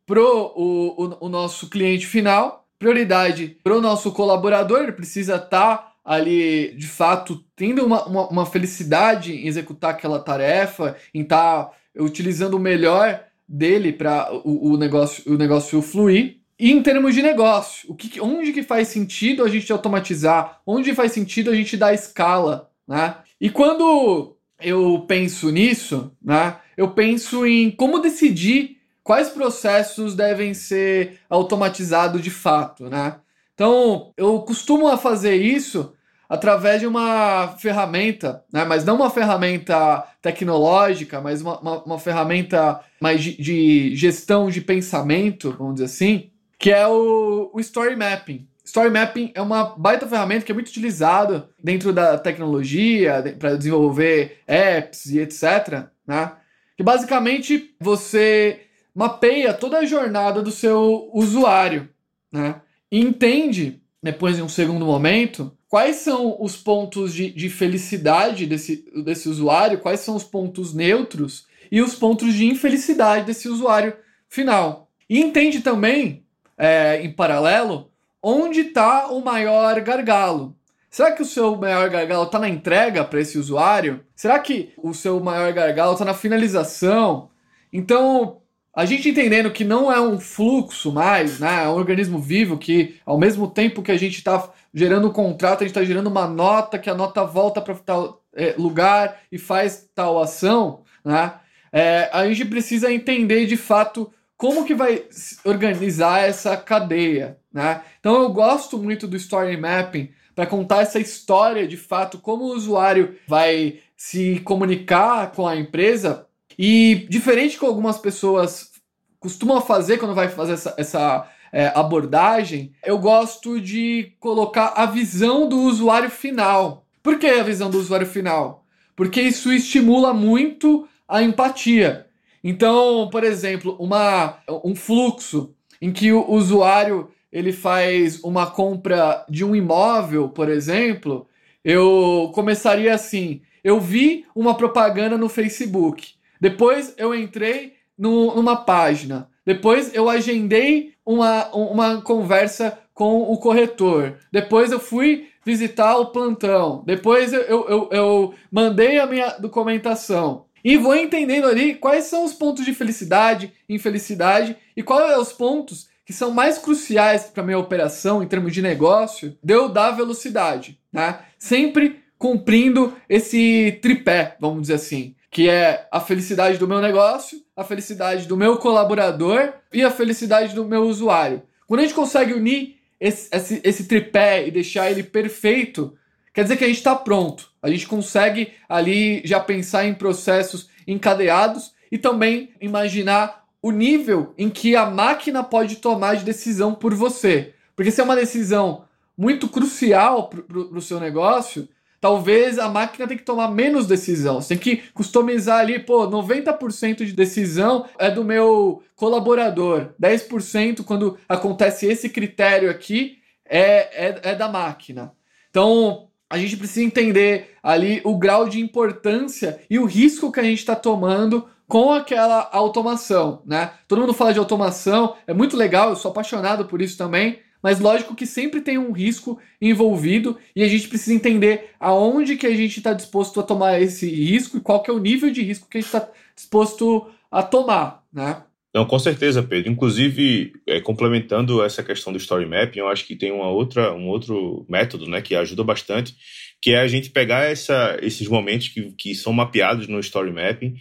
o, 0.08 1.04
o, 1.06 1.26
o 1.26 1.30
nosso 1.30 1.70
cliente 1.70 2.08
final, 2.08 2.68
prioridade 2.80 3.58
para 3.64 3.76
o 3.76 3.82
nosso 3.82 4.12
colaborador, 4.12 4.80
ele 4.80 4.92
precisa 4.92 5.36
estar 5.36 5.78
tá 5.78 5.94
ali 6.04 6.74
de 6.76 6.88
fato 6.88 7.44
tendo 7.56 7.86
uma, 7.86 8.06
uma, 8.06 8.28
uma, 8.30 8.46
felicidade 8.46 9.34
em 9.34 9.48
executar 9.48 9.92
aquela 9.92 10.20
tarefa, 10.20 10.96
em 11.14 11.22
estar 11.22 11.66
tá 11.66 11.72
utilizando 12.00 12.56
o 12.56 12.60
melhor 12.60 13.24
dele 13.48 13.94
para 13.94 14.34
o, 14.34 14.72
o, 14.72 14.78
negócio, 14.78 15.32
o 15.32 15.38
negócio 15.38 15.82
fluir. 15.82 16.38
E 16.58 16.72
em 16.72 16.82
termos 16.82 17.14
de 17.14 17.22
negócio, 17.22 17.90
o 17.90 17.96
que, 17.96 18.20
onde 18.20 18.52
que 18.52 18.64
faz 18.64 18.88
sentido 18.88 19.44
a 19.44 19.50
gente 19.50 19.72
automatizar? 19.72 20.60
Onde 20.66 20.94
faz 20.94 21.12
sentido 21.12 21.52
a 21.52 21.56
gente 21.56 21.78
dar 21.78 21.94
escala, 21.94 22.70
né? 22.88 23.16
E 23.40 23.50
quando 23.50 24.36
eu 24.62 25.06
penso 25.08 25.50
nisso, 25.50 26.12
né, 26.22 26.58
eu 26.76 26.92
penso 26.92 27.46
em 27.46 27.72
como 27.72 28.00
decidir 28.00 28.78
quais 29.04 29.30
processos 29.30 30.16
devem 30.16 30.54
ser 30.54 31.20
automatizados 31.30 32.22
de 32.22 32.30
fato, 32.30 32.90
né? 32.90 33.16
Então, 33.54 34.14
eu 34.16 34.40
costumo 34.40 34.96
fazer 34.98 35.36
isso 35.36 35.94
através 36.30 36.80
de 36.80 36.88
uma 36.88 37.56
ferramenta, 37.58 38.44
né? 38.54 38.64
mas 38.64 38.86
não 38.86 38.96
uma 38.96 39.10
ferramenta 39.10 40.06
tecnológica, 40.22 41.20
mas 41.20 41.42
uma, 41.42 41.60
uma, 41.60 41.84
uma 41.84 42.00
ferramenta 42.00 42.80
mais 43.02 43.22
de, 43.22 43.36
de, 43.42 43.96
gestão 43.96 44.48
de 44.50 44.62
pensamento, 44.62 45.56
vamos 45.58 45.74
dizer 45.74 45.86
assim, 45.86 46.30
que 46.60 46.72
é 46.72 46.88
o, 46.88 47.50
o 47.52 47.60
Story 47.60 47.96
Mapping. 47.96 48.48
Story 48.70 48.92
Mapping 48.92 49.32
é 49.34 49.42
uma 49.42 49.76
baita 49.76 50.08
ferramenta 50.08 50.46
que 50.46 50.52
é 50.52 50.56
muito 50.56 50.68
utilizada 50.68 51.50
dentro 51.62 51.92
da 51.92 52.20
tecnologia 52.20 53.36
para 53.40 53.56
desenvolver 53.56 54.38
apps 54.48 55.08
e 55.08 55.20
etc. 55.20 55.88
Né? 56.06 56.32
Que 56.78 56.84
basicamente 56.84 57.76
você 57.80 58.62
mapeia 58.94 59.56
toda 59.56 59.80
a 59.80 59.86
jornada 59.86 60.44
do 60.44 60.52
seu 60.52 61.10
usuário 61.14 61.90
né? 62.32 62.62
e 62.92 63.00
entende, 63.00 63.82
depois 64.04 64.38
em 64.38 64.44
um 64.44 64.50
segundo 64.50 64.86
momento, 64.86 65.52
quais 65.68 65.96
são 65.98 66.38
os 66.40 66.56
pontos 66.56 67.12
de, 67.12 67.32
de 67.32 67.50
felicidade 67.50 68.46
desse, 68.46 68.86
desse 69.04 69.28
usuário, 69.28 69.80
quais 69.80 70.02
são 70.02 70.16
os 70.16 70.24
pontos 70.24 70.76
neutros 70.76 71.48
e 71.72 71.82
os 71.82 71.96
pontos 71.96 72.36
de 72.36 72.46
infelicidade 72.46 73.26
desse 73.26 73.50
usuário 73.50 73.96
final. 74.28 74.92
E 75.10 75.20
entende 75.20 75.62
também, 75.62 76.24
é, 76.56 77.02
em 77.02 77.12
paralelo, 77.12 77.89
onde 78.22 78.62
está 78.62 79.08
o 79.08 79.24
maior 79.24 79.80
gargalo. 79.82 80.56
Será 80.90 81.12
que 81.12 81.22
o 81.22 81.26
seu 81.26 81.56
maior 81.56 81.90
gargalo 81.90 82.24
está 82.24 82.40
na 82.40 82.50
entrega 82.50 83.04
para 83.04 83.22
esse 83.22 83.38
usuário? 83.38 84.04
Será 84.16 84.40
que 84.40 84.74
o 84.78 84.94
seu 84.94 85.20
maior 85.20 85.54
gargalo 85.54 85.94
está 85.94 86.04
na 86.04 86.16
finalização? 86.16 87.30
Então, 87.72 88.42
a 88.76 88.86
gente 88.86 89.10
entendendo 89.10 89.52
que 89.52 89.64
não 89.64 89.92
é 89.92 90.02
um 90.02 90.20
fluxo 90.20 90.92
mais, 90.92 91.40
né? 91.40 91.64
É 91.64 91.68
um 91.68 91.74
organismo 91.74 92.18
vivo 92.18 92.58
que, 92.58 92.96
ao 93.06 93.20
mesmo 93.20 93.48
tempo 93.48 93.84
que 93.84 93.92
a 93.92 93.98
gente 93.98 94.18
está 94.18 94.50
gerando 94.74 95.08
um 95.08 95.14
contrato, 95.14 95.62
a 95.62 95.68
gente 95.68 95.76
está 95.76 95.84
gerando 95.84 96.08
uma 96.08 96.28
nota, 96.28 96.80
que 96.80 96.90
a 96.90 96.96
nota 96.96 97.24
volta 97.24 97.62
para 97.62 97.76
tal 97.76 98.24
é, 98.36 98.56
lugar 98.58 99.20
e 99.32 99.38
faz 99.38 99.90
tal 99.94 100.22
ação, 100.22 100.82
né? 101.04 101.34
É, 101.72 102.10
a 102.12 102.28
gente 102.28 102.46
precisa 102.46 102.92
entender 102.92 103.46
de 103.46 103.56
fato 103.56 104.12
como 104.40 104.64
que 104.64 104.74
vai 104.74 105.04
organizar 105.44 106.22
essa 106.22 106.56
cadeia, 106.56 107.38
né? 107.52 107.82
Então 108.00 108.24
eu 108.24 108.30
gosto 108.30 108.78
muito 108.78 109.06
do 109.06 109.18
story 109.18 109.58
mapping 109.58 110.12
para 110.34 110.48
contar 110.48 110.82
essa 110.82 110.98
história 110.98 111.68
de 111.68 111.76
fato, 111.76 112.20
como 112.20 112.46
o 112.46 112.56
usuário 112.56 113.18
vai 113.28 113.82
se 113.98 114.40
comunicar 114.46 115.34
com 115.34 115.46
a 115.46 115.58
empresa 115.58 116.26
e 116.58 117.06
diferente 117.10 117.60
que 117.60 117.66
algumas 117.66 117.98
pessoas 117.98 118.72
costumam 119.20 119.60
fazer 119.60 119.98
quando 119.98 120.16
vai 120.16 120.30
fazer 120.30 120.54
essa, 120.54 120.74
essa 120.78 121.30
é, 121.52 121.68
abordagem, 121.76 122.72
eu 122.86 122.98
gosto 122.98 123.60
de 123.60 124.14
colocar 124.22 124.68
a 124.78 124.86
visão 124.86 125.50
do 125.50 125.58
usuário 125.64 126.10
final. 126.10 126.86
Por 127.04 127.20
que 127.20 127.28
a 127.28 127.44
visão 127.44 127.70
do 127.70 127.78
usuário 127.78 128.08
final? 128.08 128.66
Porque 128.96 129.22
isso 129.22 129.52
estimula 129.52 130.14
muito 130.14 130.88
a 131.06 131.22
empatia. 131.22 132.09
Então, 132.44 133.10
por 133.12 133.24
exemplo, 133.24 133.76
uma, 133.80 134.40
um 134.64 134.76
fluxo 134.76 135.54
em 135.82 135.92
que 135.92 136.12
o 136.12 136.30
usuário 136.32 137.10
ele 137.32 137.52
faz 137.52 138.24
uma 138.24 138.48
compra 138.48 139.26
de 139.30 139.46
um 139.46 139.56
imóvel, 139.56 140.30
por 140.30 140.50
exemplo, 140.50 141.28
eu 141.64 142.32
começaria 142.34 142.94
assim: 142.94 143.42
eu 143.64 143.80
vi 143.80 144.26
uma 144.36 144.56
propaganda 144.56 145.18
no 145.18 145.30
Facebook. 145.30 146.14
Depois 146.40 146.94
eu 146.98 147.14
entrei 147.14 147.74
no, 147.98 148.36
numa 148.36 148.56
página. 148.56 149.30
Depois 149.46 149.94
eu 149.94 150.10
agendei 150.10 150.94
uma, 151.06 151.48
uma 151.54 152.02
conversa 152.02 152.78
com 152.94 153.22
o 153.24 153.38
corretor. 153.38 154.18
Depois 154.32 154.72
eu 154.72 154.80
fui 154.80 155.28
visitar 155.46 155.98
o 155.98 156.08
plantão. 156.08 156.84
Depois 156.86 157.34
eu, 157.34 157.42
eu, 157.42 157.68
eu, 157.70 157.90
eu 157.92 158.34
mandei 158.52 159.00
a 159.00 159.06
minha 159.06 159.30
documentação. 159.38 160.46
E 160.64 160.78
vou 160.78 160.96
entendendo 160.96 161.48
ali 161.48 161.76
quais 161.76 162.06
são 162.06 162.26
os 162.26 162.34
pontos 162.34 162.66
de 162.66 162.74
felicidade, 162.74 163.54
infelicidade 163.68 164.56
e 164.76 164.84
quais 164.84 165.12
são 165.12 165.22
os 165.22 165.34
pontos 165.34 165.90
que 166.06 166.14
são 166.14 166.32
mais 166.32 166.58
cruciais 166.58 167.26
para 167.26 167.44
minha 167.44 167.60
operação 167.60 168.24
em 168.24 168.28
termos 168.28 168.54
de 168.54 168.62
negócio, 168.62 169.38
de 169.44 169.68
dar 169.70 169.92
velocidade, 169.92 170.80
né? 170.92 171.20
Sempre 171.38 172.02
cumprindo 172.18 172.94
esse 173.08 173.80
tripé, 173.82 174.36
vamos 174.40 174.62
dizer 174.64 174.74
assim 174.74 175.16
que 175.32 175.50
é 175.50 175.88
a 175.92 176.00
felicidade 176.00 176.58
do 176.58 176.68
meu 176.68 176.82
negócio, 176.82 177.42
a 177.56 177.64
felicidade 177.64 178.28
do 178.28 178.36
meu 178.36 178.58
colaborador 178.58 179.54
e 179.72 179.84
a 179.84 179.92
felicidade 179.92 180.56
do 180.56 180.66
meu 180.66 180.84
usuário. 180.84 181.44
Quando 181.68 181.82
a 181.82 181.84
gente 181.84 181.94
consegue 181.94 182.34
unir 182.34 182.78
esse, 183.00 183.30
esse, 183.32 183.62
esse 183.64 183.84
tripé 183.86 184.48
e 184.48 184.52
deixar 184.52 184.90
ele 184.90 185.04
perfeito, 185.04 185.96
quer 186.34 186.44
dizer 186.44 186.58
que 186.58 186.64
a 186.64 186.68
gente 186.68 186.78
está 186.78 186.96
pronto. 186.96 187.49
A 187.62 187.70
gente 187.70 187.88
consegue 187.88 188.54
ali 188.68 189.22
já 189.26 189.40
pensar 189.40 189.86
em 189.86 189.94
processos 189.94 190.70
encadeados 190.88 191.74
e 191.92 191.98
também 191.98 192.52
imaginar 192.62 193.46
o 193.62 193.72
nível 193.72 194.34
em 194.38 194.50
que 194.50 194.76
a 194.76 194.86
máquina 194.86 195.44
pode 195.44 195.78
tomar 195.78 196.16
de 196.16 196.24
decisão 196.24 196.74
por 196.74 196.94
você. 196.94 197.54
Porque 197.76 197.92
se 197.92 198.02
é 198.02 198.04
uma 198.04 198.16
decisão 198.16 198.86
muito 199.18 199.50
crucial 199.50 200.30
para 200.30 200.58
o 200.58 200.82
seu 200.82 201.00
negócio, 201.00 201.68
talvez 202.00 202.58
a 202.58 202.70
máquina 202.70 203.08
tenha 203.08 203.18
que 203.18 203.26
tomar 203.26 203.50
menos 203.50 203.88
decisão. 203.88 204.42
Você 204.42 204.56
tem 204.56 204.58
que 204.58 204.78
customizar 204.94 205.60
ali, 205.60 205.80
pô, 205.80 206.08
90% 206.08 207.06
de 207.06 207.14
decisão 207.14 207.86
é 207.98 208.10
do 208.10 208.24
meu 208.24 208.82
colaborador, 208.96 209.90
10% 210.02 210.84
quando 210.84 211.18
acontece 211.28 211.86
esse 211.86 212.10
critério 212.10 212.70
aqui 212.70 213.20
é, 213.46 214.08
é, 214.08 214.20
é 214.24 214.36
da 214.36 214.48
máquina. 214.48 215.14
Então, 215.50 216.09
a 216.30 216.38
gente 216.38 216.56
precisa 216.56 216.86
entender 216.86 217.56
ali 217.64 218.02
o 218.04 218.18
grau 218.18 218.48
de 218.48 218.60
importância 218.60 219.62
e 219.70 219.80
o 219.80 219.86
risco 219.86 220.32
que 220.32 220.40
a 220.40 220.44
gente 220.44 220.60
está 220.60 220.76
tomando 220.76 221.48
com 221.68 221.92
aquela 221.92 222.50
automação, 222.52 223.42
né? 223.46 223.72
Todo 223.88 224.02
mundo 224.02 224.14
fala 224.14 224.34
de 224.34 224.40
automação, 224.40 225.16
é 225.28 225.34
muito 225.34 225.58
legal, 225.58 225.90
eu 225.90 225.96
sou 225.96 226.12
apaixonado 226.12 226.66
por 226.66 226.82
isso 226.82 226.98
também, 226.98 227.40
mas 227.62 227.80
lógico 227.80 228.16
que 228.16 228.26
sempre 228.26 228.62
tem 228.62 228.78
um 228.78 228.92
risco 228.92 229.40
envolvido 229.62 230.38
e 230.56 230.64
a 230.64 230.68
gente 230.68 230.88
precisa 230.88 231.14
entender 231.14 231.72
aonde 231.80 232.38
que 232.38 232.48
a 232.48 232.56
gente 232.56 232.78
está 232.78 232.94
disposto 232.94 233.40
a 233.40 233.44
tomar 233.44 233.82
esse 233.82 234.10
risco 234.10 234.58
e 234.58 234.62
qual 234.62 234.82
que 234.82 234.90
é 234.90 234.94
o 234.94 235.00
nível 235.00 235.30
de 235.30 235.42
risco 235.42 235.68
que 235.70 235.78
a 235.78 235.82
gente 235.82 235.94
está 235.94 236.08
disposto 236.36 237.08
a 237.30 237.44
tomar, 237.44 238.04
né? 238.12 238.44
Não, 238.74 238.86
com 238.86 239.00
certeza, 239.00 239.42
Pedro. 239.42 239.72
Inclusive, 239.72 240.54
é, 240.68 240.80
complementando 240.80 241.64
essa 241.64 241.84
questão 241.84 242.14
do 242.14 242.18
story 242.18 242.46
mapping, 242.46 242.80
eu 242.80 242.88
acho 242.88 243.06
que 243.06 243.16
tem 243.16 243.32
uma 243.32 243.50
outra, 243.50 243.94
um 243.94 244.08
outro 244.08 244.66
método 244.70 245.10
né, 245.10 245.22
que 245.22 245.36
ajuda 245.36 245.64
bastante, 245.64 246.16
que 246.62 246.72
é 246.72 246.80
a 246.80 246.88
gente 246.88 247.10
pegar 247.10 247.50
essa, 247.50 247.98
esses 248.02 248.28
momentos 248.28 248.68
que, 248.68 248.92
que 248.92 249.16
são 249.16 249.34
mapeados 249.34 249.88
no 249.88 250.00
story 250.00 250.32
mapping 250.32 250.76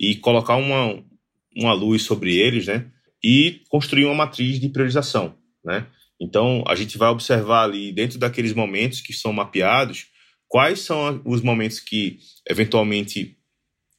e 0.00 0.16
colocar 0.16 0.56
uma, 0.56 1.02
uma 1.56 1.72
luz 1.74 2.02
sobre 2.02 2.36
eles, 2.36 2.66
né? 2.66 2.86
E 3.22 3.60
construir 3.68 4.04
uma 4.06 4.14
matriz 4.14 4.58
de 4.58 4.68
priorização, 4.68 5.36
né? 5.64 5.86
Então, 6.20 6.62
a 6.66 6.74
gente 6.74 6.96
vai 6.96 7.08
observar 7.08 7.64
ali, 7.64 7.92
dentro 7.92 8.18
daqueles 8.18 8.52
momentos 8.52 9.00
que 9.00 9.12
são 9.12 9.32
mapeados, 9.32 10.06
quais 10.48 10.80
são 10.80 11.20
os 11.24 11.40
momentos 11.42 11.80
que 11.80 12.18
eventualmente 12.48 13.36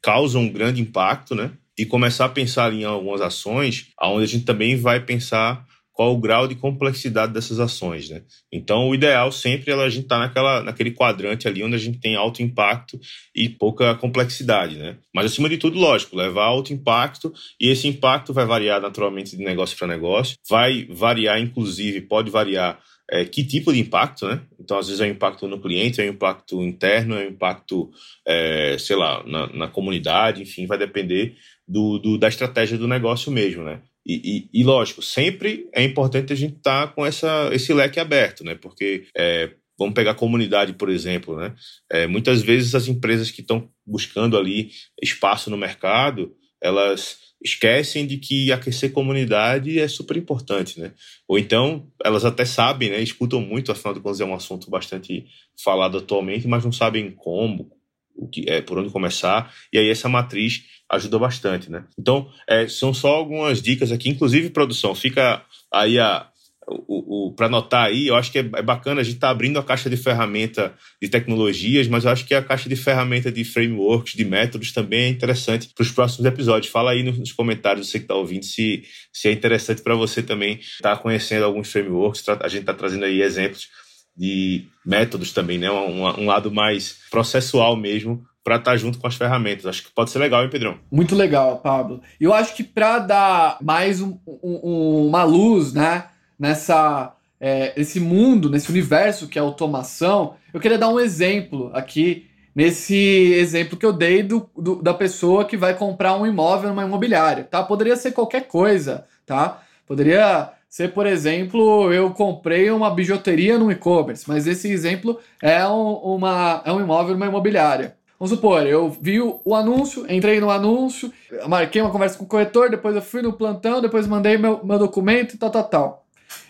causam 0.02 0.44
um 0.44 0.52
grande 0.52 0.82
impacto, 0.82 1.36
né? 1.36 1.52
E 1.78 1.86
começar 1.86 2.26
a 2.26 2.30
pensar 2.30 2.74
em 2.74 2.84
algumas 2.84 3.22
ações, 3.22 3.88
onde 4.02 4.24
a 4.24 4.28
gente 4.28 4.46
também 4.46 4.78
vai 4.78 5.00
pensar 5.00 5.66
qual 5.96 6.14
o 6.14 6.20
grau 6.20 6.46
de 6.46 6.56
complexidade 6.56 7.32
dessas 7.32 7.58
ações, 7.58 8.10
né? 8.10 8.22
Então, 8.52 8.90
o 8.90 8.94
ideal 8.94 9.32
sempre 9.32 9.72
é 9.72 9.74
a 9.74 9.88
gente 9.88 10.04
estar 10.04 10.18
tá 10.18 10.28
naquela, 10.28 10.62
naquele 10.62 10.92
quadrante 10.92 11.48
ali 11.48 11.64
onde 11.64 11.76
a 11.76 11.80
gente 11.80 12.00
tem 12.00 12.18
alto 12.18 12.44
impacto 12.44 13.00
e 13.34 13.48
pouca 13.48 13.96
complexidade, 13.96 14.76
né? 14.76 14.98
Mas, 15.14 15.28
acima 15.28 15.48
de 15.48 15.58
tudo, 15.58 15.80
lógico, 15.80 16.18
levar 16.18 16.44
alto 16.44 16.74
impacto 16.74 17.34
e 17.60 17.70
esse 17.70 17.88
impacto 17.88 18.34
vai 18.34 18.46
variar 18.46 18.82
naturalmente 18.82 19.38
de 19.38 19.44
negócio 19.44 19.78
para 19.78 19.88
negócio, 19.88 20.36
vai 20.50 20.86
variar, 20.90 21.40
inclusive, 21.40 22.02
pode 22.02 22.30
variar 22.30 22.78
é, 23.10 23.24
que 23.24 23.46
tipo 23.46 23.72
de 23.72 23.80
impacto, 23.80 24.28
né? 24.28 24.42
Então, 24.60 24.78
às 24.78 24.88
vezes 24.88 25.00
é 25.00 25.06
um 25.06 25.12
impacto 25.12 25.48
no 25.48 25.62
cliente, 25.62 26.02
é 26.02 26.04
um 26.04 26.10
impacto 26.10 26.62
interno, 26.62 27.16
é 27.16 27.26
um 27.26 27.30
impacto, 27.30 27.90
é, 28.28 28.76
sei 28.78 28.98
lá, 28.98 29.24
na, 29.26 29.48
na, 29.54 29.68
comunidade, 29.70 30.42
enfim, 30.42 30.66
vai 30.66 30.78
depender 30.78 31.38
do, 31.66 32.00
do, 32.00 32.18
da 32.18 32.28
estratégia 32.28 32.78
do 32.78 32.88
negócio 32.88 33.32
mesmo, 33.32 33.64
né? 33.64 33.82
E, 34.06 34.50
e, 34.54 34.62
e 34.62 34.64
lógico, 34.64 35.02
sempre 35.02 35.68
é 35.74 35.84
importante 35.84 36.32
a 36.32 36.36
gente 36.36 36.58
estar 36.58 36.88
tá 36.88 36.94
com 36.94 37.06
essa, 37.06 37.50
esse 37.52 37.74
leque 37.74 38.00
aberto, 38.00 38.44
né? 38.44 38.56
Porque 38.56 39.08
é, 39.18 39.52
vamos 39.78 39.94
pegar 39.94 40.12
a 40.12 40.16
comunidade, 40.16 40.74
por 40.74 40.90
exemplo, 40.90 41.36
né? 41.38 41.56
É, 41.92 42.06
muitas 42.06 42.42
vezes 42.42 42.76
as 42.76 42.88
empresas 42.88 43.32
que 43.32 43.42
estão 43.42 43.70
buscando 43.86 44.38
ali 44.38 44.72
espaço 45.02 45.50
no 45.50 45.58
mercado, 45.58 46.36
elas 46.62 47.18
esquecem 47.44 48.08
de 48.08 48.18
que 48.18 48.52
aquecer 48.52 48.92
comunidade 48.92 49.80
é 49.80 49.88
super 49.88 50.18
importante, 50.18 50.80
né? 50.80 50.94
Ou 51.28 51.38
então 51.38 51.88
elas 52.04 52.26
até 52.26 52.46
sabem, 52.46 52.90
né? 52.90 53.02
Escutam 53.02 53.42
muito, 53.42 53.72
afinal 53.72 53.94
de 53.94 54.00
contas 54.00 54.22
é 54.22 54.26
um 54.26 54.34
assunto 54.34 54.70
bastante 54.70 55.26
falado 55.64 55.98
atualmente, 55.98 56.48
mas 56.48 56.64
não 56.64 56.72
sabem 56.72 57.12
como, 57.12 57.72
o 58.16 58.28
que 58.28 58.50
é, 58.50 58.62
por 58.62 58.78
onde 58.78 58.90
começar. 58.90 59.54
E 59.72 59.78
aí 59.78 59.90
essa 59.90 60.10
matriz 60.10 60.64
ajuda 60.90 61.20
bastante, 61.20 61.70
né? 61.70 61.86
Então 61.98 62.30
é, 62.48 62.68
são 62.68 62.94
só 62.94 63.10
algumas 63.16 63.62
dicas 63.62 63.92
aqui, 63.92 64.10
inclusive 64.10 64.50
produção. 64.50 64.96
Fica 64.96 65.44
aí 65.72 66.00
a 66.00 66.30
o, 66.68 67.28
o 67.28 67.34
para 67.34 67.46
anotar 67.46 67.86
aí, 67.86 68.08
eu 68.08 68.16
acho 68.16 68.32
que 68.32 68.40
é, 68.40 68.42
é 68.42 68.62
bacana 68.62 69.02
a 69.02 69.04
gente 69.04 69.16
estar 69.16 69.28
tá 69.28 69.32
abrindo 69.32 69.60
a 69.60 69.64
caixa 69.64 69.90
de 69.90 69.98
ferramenta 69.98 70.74
de 71.02 71.08
tecnologias, 71.08 71.88
mas 71.88 72.06
eu 72.06 72.12
acho 72.12 72.26
que 72.26 72.34
a 72.34 72.42
caixa 72.42 72.68
de 72.68 72.76
ferramenta 72.76 73.32
de 73.32 73.44
frameworks, 73.44 74.14
de 74.14 74.26
métodos 74.26 74.72
também 74.72 75.06
é 75.06 75.10
interessante 75.10 75.70
para 75.74 75.84
os 75.84 75.92
próximos 75.92 76.26
episódios. 76.26 76.72
Fala 76.72 76.92
aí 76.92 77.04
nos 77.04 77.32
comentários, 77.32 77.90
você 77.90 78.00
que 78.00 78.06
está 78.06 78.16
ouvindo, 78.16 78.46
se, 78.46 78.84
se 79.14 79.28
é 79.28 79.32
interessante 79.32 79.82
para 79.82 79.96
você 79.96 80.24
também 80.24 80.60
estar 80.60 80.96
tá 80.96 80.98
conhecendo 80.98 81.46
alguns 81.46 81.72
frameworks. 81.72 82.28
A 82.28 82.48
gente 82.48 82.62
está 82.62 82.74
trazendo 82.74 83.06
aí 83.06 83.22
exemplos 83.22 83.68
de 84.16 84.66
métodos 84.86 85.34
também, 85.34 85.58
né? 85.58 85.70
Um, 85.70 86.04
um 86.06 86.26
lado 86.28 86.52
mais 86.52 87.00
processual 87.10 87.76
mesmo 87.76 88.24
para 88.44 88.58
estar 88.58 88.72
tá 88.72 88.78
junto 88.78 89.00
com 89.00 89.08
as 89.08 89.16
ferramentas. 89.16 89.66
Acho 89.66 89.84
que 89.84 89.92
pode 89.92 90.12
ser 90.12 90.20
legal, 90.20 90.44
hein, 90.44 90.50
Pedrão? 90.50 90.78
Muito 90.92 91.16
legal, 91.16 91.58
Pablo. 91.58 92.02
Eu 92.20 92.34
acho 92.34 92.56
que 92.56 92.64
para 92.64 93.00
dar 93.00 93.58
mais 93.62 94.02
um, 94.02 94.18
um, 94.26 95.08
uma 95.08 95.24
luz, 95.24 95.74
né? 95.74 96.06
nessa 96.40 97.16
é, 97.40 97.74
esse 97.76 98.00
mundo, 98.00 98.50
nesse 98.50 98.70
universo 98.70 99.28
que 99.28 99.38
é 99.38 99.42
automação, 99.42 100.36
eu 100.54 100.60
queria 100.60 100.78
dar 100.78 100.90
um 100.90 101.00
exemplo 101.00 101.70
aqui, 101.74 102.28
nesse 102.54 102.96
exemplo 103.34 103.78
que 103.78 103.86
eu 103.86 103.92
dei 103.92 104.24
do, 104.24 104.50
do, 104.56 104.82
da 104.82 104.94
pessoa 104.94 105.46
que 105.46 105.58
vai 105.58 105.74
comprar 105.74 106.16
um 106.16 106.26
imóvel 106.26 106.70
numa 106.70 106.86
imobiliária, 106.86 107.44
tá? 107.44 107.64
Poderia 107.64 107.96
ser 107.96 108.12
qualquer 108.12 108.48
coisa, 108.48 109.06
tá? 109.26 109.62
Poderia 109.86 110.52
ser, 110.70 110.94
por 110.94 111.06
exemplo, 111.06 111.92
eu 111.94 112.12
comprei 112.12 112.70
uma 112.70 112.90
bijuteria 112.90 113.58
no 113.58 113.72
e-commerce, 113.72 114.26
mas 114.28 114.48
esse 114.48 114.70
exemplo 114.70 115.20
é 115.42 115.66
um, 115.68 115.94
uma, 115.94 116.62
é 116.66 116.72
um 116.72 116.82
imóvel 116.82 117.14
numa 117.14 117.28
imobiliária. 117.28 117.96
Vamos 118.20 118.32
supor, 118.32 118.66
eu 118.66 118.90
vi 118.90 119.20
o, 119.20 119.42
o, 119.44 119.54
anúncio, 119.54 120.06
entrei 120.10 120.40
no 120.40 120.50
anúncio, 120.50 121.12
marquei 121.48 121.82
uma 121.82 121.92
conversa 121.92 122.18
com 122.18 122.24
o 122.24 122.28
corretor, 122.28 122.70
depois 122.70 122.96
eu 122.96 123.02
fui 123.02 123.22
no 123.22 123.34
plantão, 123.34 123.82
depois 123.82 124.08
mandei 124.08 124.38
meu, 124.38 124.66
meu 124.66 124.80
documento 124.80 125.36
e 125.36 125.38
tal, 125.38 125.50
tal, 125.52 125.64
tal. 125.66 126.06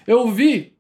Eu 0.06 0.30
vi 0.32 0.76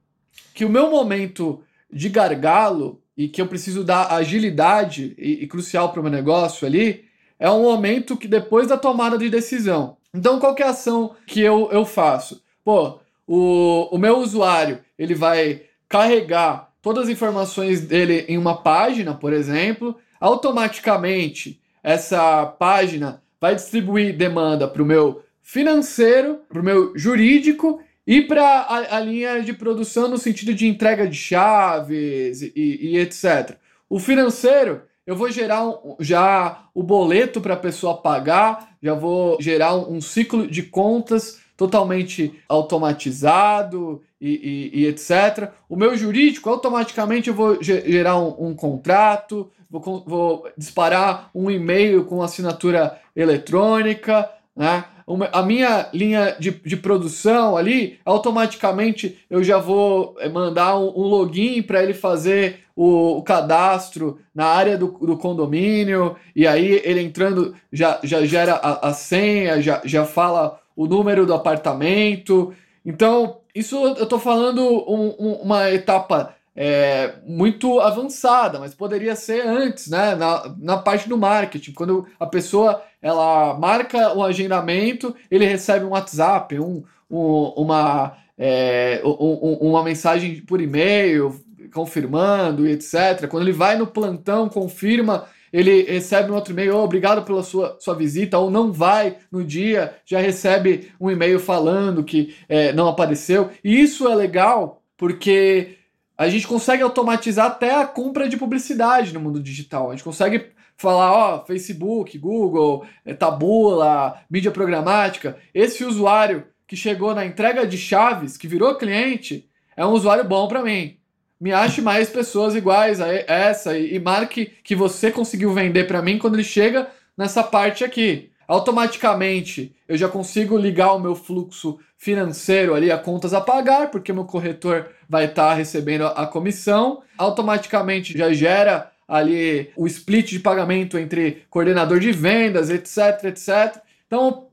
que 0.53 0.63
o 0.63 0.69
meu 0.69 0.91
momento 0.91 1.63
de 1.91 2.07
gargalo 2.07 3.01
e 3.17 3.27
que 3.27 3.41
eu 3.41 3.47
preciso 3.47 3.83
dar 3.83 4.11
agilidade 4.11 5.15
e, 5.17 5.43
e 5.43 5.47
crucial 5.47 5.91
para 5.91 5.99
o 5.99 6.03
meu 6.03 6.11
negócio 6.11 6.67
ali 6.67 7.05
é 7.39 7.49
um 7.49 7.63
momento 7.63 8.15
que 8.15 8.27
depois 8.27 8.67
da 8.67 8.77
tomada 8.77 9.17
de 9.17 9.29
decisão. 9.29 9.97
Então, 10.13 10.39
qual 10.39 10.55
é 10.57 10.63
a 10.63 10.69
ação 10.69 11.15
que 11.27 11.41
eu, 11.41 11.69
eu 11.71 11.85
faço? 11.85 12.41
Pô, 12.63 12.99
o, 13.27 13.89
o 13.91 13.97
meu 13.97 14.17
usuário 14.17 14.79
ele 14.97 15.15
vai 15.15 15.63
carregar 15.87 16.71
todas 16.81 17.05
as 17.05 17.09
informações 17.09 17.81
dele 17.81 18.25
em 18.27 18.37
uma 18.37 18.61
página, 18.61 19.13
por 19.13 19.33
exemplo, 19.33 19.95
automaticamente 20.19 21.59
essa 21.83 22.45
página 22.45 23.21
vai 23.39 23.55
distribuir 23.55 24.15
demanda 24.15 24.67
para 24.67 24.81
o 24.81 24.85
meu 24.85 25.23
financeiro, 25.41 26.39
para 26.49 26.59
o 26.59 26.63
meu 26.63 26.97
jurídico 26.97 27.79
e 28.07 28.21
para 28.21 28.43
a, 28.43 28.97
a, 28.97 28.99
linha 28.99 29.41
de 29.41 29.53
produção 29.53 30.07
no 30.07 30.17
sentido 30.17 30.53
de 30.53 30.67
entrega 30.67 31.07
de 31.07 31.15
chaves 31.15 32.41
e, 32.41 32.51
e 32.55 32.97
etc. 32.97 33.55
O 33.89 33.99
financeiro, 33.99 34.81
eu 35.05 35.15
vou 35.15 35.29
gerar 35.29 35.67
um, 35.67 35.95
já 35.99 36.65
o 36.73 36.81
boleto 36.81 37.39
para 37.39 37.53
a 37.53 37.57
pessoa 37.57 38.01
pagar, 38.01 38.75
já 38.81 38.93
vou 38.93 39.39
gerar 39.39 39.75
um, 39.75 39.97
um, 39.97 40.01
ciclo 40.01 40.47
de 40.47 40.63
contas 40.63 41.39
totalmente 41.57 42.41
automatizado 42.49 44.01
e, 44.19 44.71
e, 44.73 44.81
e, 44.81 44.87
etc. 44.87 45.51
O 45.69 45.75
meu 45.75 45.95
jurídico, 45.95 46.49
automaticamente 46.49 47.29
eu 47.29 47.33
vou 47.33 47.61
gerar 47.61 48.17
um, 48.17 48.49
um 48.49 48.53
contrato, 48.53 49.49
vou, 49.69 50.03
vou 50.05 50.47
disparar 50.57 51.29
um 51.33 51.49
e-mail 51.49 52.05
com 52.05 52.21
assinatura 52.21 52.99
eletrônica, 53.15 54.29
né? 54.55 54.85
a 55.31 55.43
minha 55.43 55.87
linha 55.93 56.35
de, 56.39 56.49
de 56.49 56.75
produção 56.75 57.55
ali, 57.55 57.99
automaticamente 58.03 59.19
eu 59.29 59.43
já 59.43 59.59
vou 59.59 60.15
eh, 60.19 60.27
mandar 60.27 60.77
um, 60.79 60.87
um 60.87 61.03
login 61.03 61.61
para 61.61 61.83
ele 61.83 61.93
fazer 61.93 62.61
o, 62.75 63.17
o, 63.17 63.23
cadastro 63.23 64.19
na 64.33 64.47
área 64.47 64.77
do, 64.77 64.87
do, 64.87 65.15
condomínio, 65.15 66.15
e 66.35 66.47
aí 66.47 66.81
ele 66.83 67.01
entrando 67.01 67.55
já, 67.71 67.99
já 68.03 68.25
gera 68.25 68.55
a, 68.55 68.89
a 68.89 68.93
senha, 68.93 69.61
já, 69.61 69.79
já 69.85 70.05
fala 70.05 70.59
o 70.75 70.87
número 70.87 71.25
do 71.25 71.33
apartamento. 71.33 72.53
Então, 72.85 73.37
isso 73.53 73.75
eu 73.75 74.03
estou 74.03 74.19
falando 74.19 74.61
um, 74.61 75.15
um, 75.17 75.33
uma 75.41 75.71
etapa 75.71 76.35
é, 76.55 77.15
muito 77.25 77.79
avançada, 77.79 78.59
mas 78.59 78.73
poderia 78.73 79.15
ser 79.15 79.45
antes, 79.45 79.87
né? 79.87 80.15
Na, 80.15 80.55
na 80.57 80.77
parte 80.77 81.09
do 81.09 81.17
marketing, 81.17 81.73
quando 81.73 82.07
a 82.19 82.25
pessoa 82.25 82.81
ela 83.01 83.53
marca 83.55 84.13
o 84.13 84.23
agendamento, 84.23 85.15
ele 85.29 85.45
recebe 85.45 85.85
um 85.85 85.89
WhatsApp, 85.89 86.59
um, 86.59 86.83
um 87.09 87.53
uma, 87.57 88.17
é, 88.37 89.01
um, 89.03 89.69
uma 89.69 89.83
mensagem 89.83 90.41
por 90.41 90.61
e-mail 90.61 91.43
confirmando 91.73 92.65
e 92.65 92.71
etc. 92.71 93.27
Quando 93.29 93.43
ele 93.43 93.51
vai 93.51 93.77
no 93.77 93.85
plantão, 93.85 94.47
confirma, 94.47 95.25
ele 95.51 95.83
recebe 95.83 96.31
um 96.31 96.35
outro 96.35 96.53
e-mail, 96.53 96.75
oh, 96.77 96.83
obrigado 96.83 97.23
pela 97.23 97.43
sua, 97.43 97.77
sua 97.79 97.95
visita, 97.95 98.37
ou 98.37 98.51
não 98.51 98.71
vai 98.71 99.17
no 99.31 99.43
dia, 99.43 99.95
já 100.05 100.19
recebe 100.19 100.91
um 100.99 101.09
e-mail 101.09 101.39
falando 101.39 102.03
que 102.03 102.35
é, 102.49 102.73
não 102.73 102.87
apareceu. 102.87 103.49
E 103.63 103.81
isso 103.81 104.07
é 104.07 104.15
legal 104.15 104.81
porque 104.97 105.77
a 106.17 106.29
gente 106.29 106.47
consegue 106.47 106.81
automatizar 106.81 107.47
até 107.47 107.75
a 107.75 107.85
compra 107.85 108.27
de 108.27 108.37
publicidade 108.37 109.13
no 109.13 109.19
mundo 109.19 109.41
digital. 109.41 109.89
A 109.89 109.95
gente 109.95 110.03
consegue 110.03 110.51
falar, 110.77 111.11
ó, 111.11 111.45
Facebook, 111.45 112.17
Google, 112.17 112.85
eh, 113.05 113.13
Tabula, 113.13 114.21
mídia 114.29 114.51
programática. 114.51 115.37
Esse 115.53 115.83
usuário 115.83 116.45
que 116.67 116.75
chegou 116.75 117.13
na 117.13 117.25
entrega 117.25 117.65
de 117.65 117.77
chaves, 117.77 118.37
que 118.37 118.47
virou 118.47 118.75
cliente, 118.75 119.49
é 119.75 119.85
um 119.85 119.91
usuário 119.91 120.23
bom 120.23 120.47
para 120.47 120.63
mim. 120.63 120.97
Me 121.39 121.51
ache 121.51 121.81
mais 121.81 122.09
pessoas 122.09 122.55
iguais 122.55 123.01
a 123.01 123.07
essa 123.07 123.77
e 123.77 123.99
marque 123.99 124.53
que 124.63 124.75
você 124.75 125.11
conseguiu 125.11 125.53
vender 125.53 125.85
para 125.85 126.01
mim 126.01 126.17
quando 126.17 126.35
ele 126.35 126.43
chega 126.43 126.87
nessa 127.17 127.43
parte 127.43 127.83
aqui 127.83 128.31
automaticamente 128.47 129.75
eu 129.87 129.97
já 129.97 130.07
consigo 130.07 130.57
ligar 130.57 130.93
o 130.93 130.99
meu 130.99 131.15
fluxo 131.15 131.79
financeiro 131.97 132.73
ali 132.73 132.91
a 132.91 132.97
contas 132.97 133.33
a 133.33 133.41
pagar, 133.41 133.89
porque 133.89 134.13
meu 134.13 134.25
corretor 134.25 134.89
vai 135.09 135.25
estar 135.25 135.49
tá 135.49 135.53
recebendo 135.53 136.05
a 136.05 136.25
comissão. 136.27 137.01
Automaticamente 137.17 138.17
já 138.17 138.31
gera 138.33 138.91
ali 139.07 139.71
o 139.75 139.85
split 139.87 140.29
de 140.29 140.39
pagamento 140.39 140.97
entre 140.97 141.43
coordenador 141.49 141.99
de 141.99 142.11
vendas, 142.11 142.69
etc, 142.69 143.25
etc. 143.25 143.81
Então, 144.07 144.47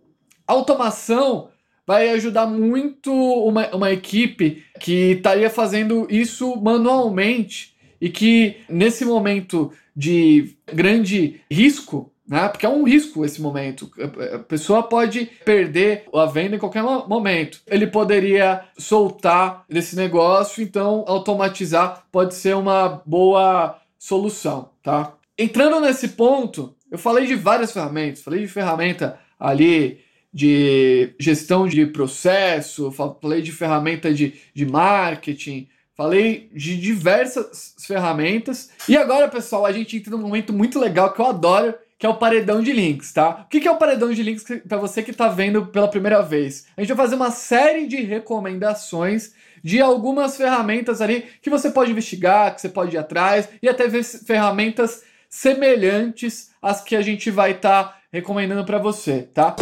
automação 0.47 1.49
vai 1.87 2.11
ajudar 2.11 2.47
muito 2.47 3.13
uma, 3.13 3.69
uma 3.75 3.91
equipe 3.91 4.65
que 4.81 5.13
estaria 5.13 5.51
fazendo 5.51 6.07
isso 6.11 6.57
manualmente 6.57 7.75
e 8.01 8.09
que 8.09 8.57
nesse 8.69 9.05
momento 9.05 9.73
de 9.95 10.55
grande 10.73 11.41
risco 11.51 12.13
né? 12.33 12.49
Porque 12.49 12.65
é 12.65 12.69
um 12.69 12.85
risco 12.85 13.25
esse 13.25 13.43
momento. 13.43 13.91
A 14.35 14.39
pessoa 14.39 14.83
pode 14.83 15.27
perder 15.45 16.05
a 16.15 16.25
venda 16.25 16.57
em 16.57 16.59
qualquer 16.59 16.83
momento. 16.83 17.61
Ele 17.67 17.87
poderia 17.87 18.65
soltar 18.79 19.65
desse 19.69 19.97
negócio, 19.97 20.63
então 20.63 21.05
automatizar 21.07 22.07
pode 22.11 22.35
ser 22.35 22.57
uma 22.57 23.03
boa 23.05 23.79
solução, 23.99 24.71
tá? 24.83 25.13
Entrando 25.37 25.81
nesse 25.81 26.09
ponto, 26.09 26.75
eu 26.91 26.97
falei 26.97 27.27
de 27.27 27.35
várias 27.35 27.73
ferramentas, 27.73 28.23
falei 28.23 28.41
de 28.41 28.49
ferramenta 28.49 29.19
ali 29.39 30.01
de 30.33 31.15
gestão 31.19 31.67
de 31.67 31.85
processo, 31.87 32.91
falei 32.91 33.43
de 33.43 33.53
ferramenta 33.53 34.13
de, 34.13 34.35
de 34.55 34.65
marketing, 34.65 35.69
falei 35.95 36.49
de 36.55 36.77
diversas 36.81 37.75
ferramentas. 37.87 38.71
E 38.89 38.97
agora, 38.97 39.29
pessoal, 39.29 39.67
a 39.67 39.73
gente 39.73 39.97
entra 39.97 40.11
num 40.11 40.23
momento 40.23 40.53
muito 40.53 40.79
legal 40.79 41.13
que 41.13 41.21
eu 41.21 41.27
adoro, 41.27 41.75
que 41.99 42.07
é 42.07 42.09
o 42.09 42.17
paredão 42.17 42.63
de 42.63 42.73
links, 42.73 43.13
tá? 43.13 43.45
O 43.45 43.49
que 43.49 43.69
é 43.69 43.71
o 43.71 43.77
paredão 43.77 44.13
de 44.13 44.23
links 44.23 44.45
para 44.67 44.79
você 44.79 45.03
que 45.03 45.13
está 45.13 45.29
vendo 45.29 45.67
pela 45.67 45.87
primeira 45.87 46.23
vez? 46.23 46.67
A 46.77 46.81
gente 46.81 46.95
vai 46.95 47.05
fazer 47.07 47.15
uma 47.15 47.31
série 47.31 47.87
de 47.87 48.03
recomendações 48.03 49.35
de 49.63 49.81
algumas 49.81 50.37
ferramentas 50.37 51.01
ali 51.01 51.27
que 51.41 51.51
você 51.51 51.71
pode 51.71 51.93
investigar, 51.93 52.55
que 52.55 52.61
você 52.61 52.69
pode 52.69 52.97
ir 52.97 52.99
atrás 52.99 53.49
e 53.63 53.69
até 53.69 53.87
ver 53.87 54.03
ferramentas 54.03 55.05
semelhantes 55.29 56.51
às 56.61 56.83
que 56.83 56.97
a 56.97 57.03
gente 57.03 57.31
vai 57.31 57.53
estar 57.53 57.85
tá 57.85 57.99
recomendando 58.13 58.65
para 58.65 58.79
você, 58.79 59.23
tá? 59.33 59.55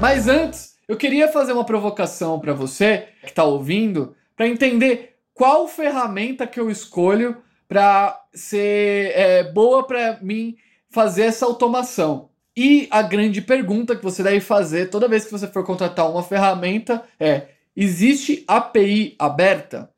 Mas 0.00 0.28
antes, 0.28 0.76
eu 0.86 0.96
queria 0.96 1.26
fazer 1.26 1.52
uma 1.52 1.64
provocação 1.64 2.38
para 2.38 2.52
você 2.52 3.08
que 3.20 3.30
está 3.30 3.42
ouvindo, 3.42 4.14
para 4.36 4.46
entender 4.46 5.16
qual 5.34 5.66
ferramenta 5.66 6.46
que 6.46 6.60
eu 6.60 6.70
escolho 6.70 7.36
para 7.66 8.16
ser 8.32 9.12
é, 9.16 9.42
boa 9.42 9.84
para 9.84 10.20
mim 10.22 10.56
fazer 10.88 11.22
essa 11.22 11.44
automação. 11.44 12.30
E 12.56 12.86
a 12.92 13.02
grande 13.02 13.42
pergunta 13.42 13.96
que 13.96 14.02
você 14.02 14.22
deve 14.22 14.40
fazer 14.40 14.88
toda 14.88 15.08
vez 15.08 15.24
que 15.24 15.32
você 15.32 15.48
for 15.48 15.64
contratar 15.64 16.08
uma 16.08 16.22
ferramenta 16.22 17.02
é: 17.18 17.48
existe 17.76 18.44
API 18.46 19.16
aberta? 19.18 19.90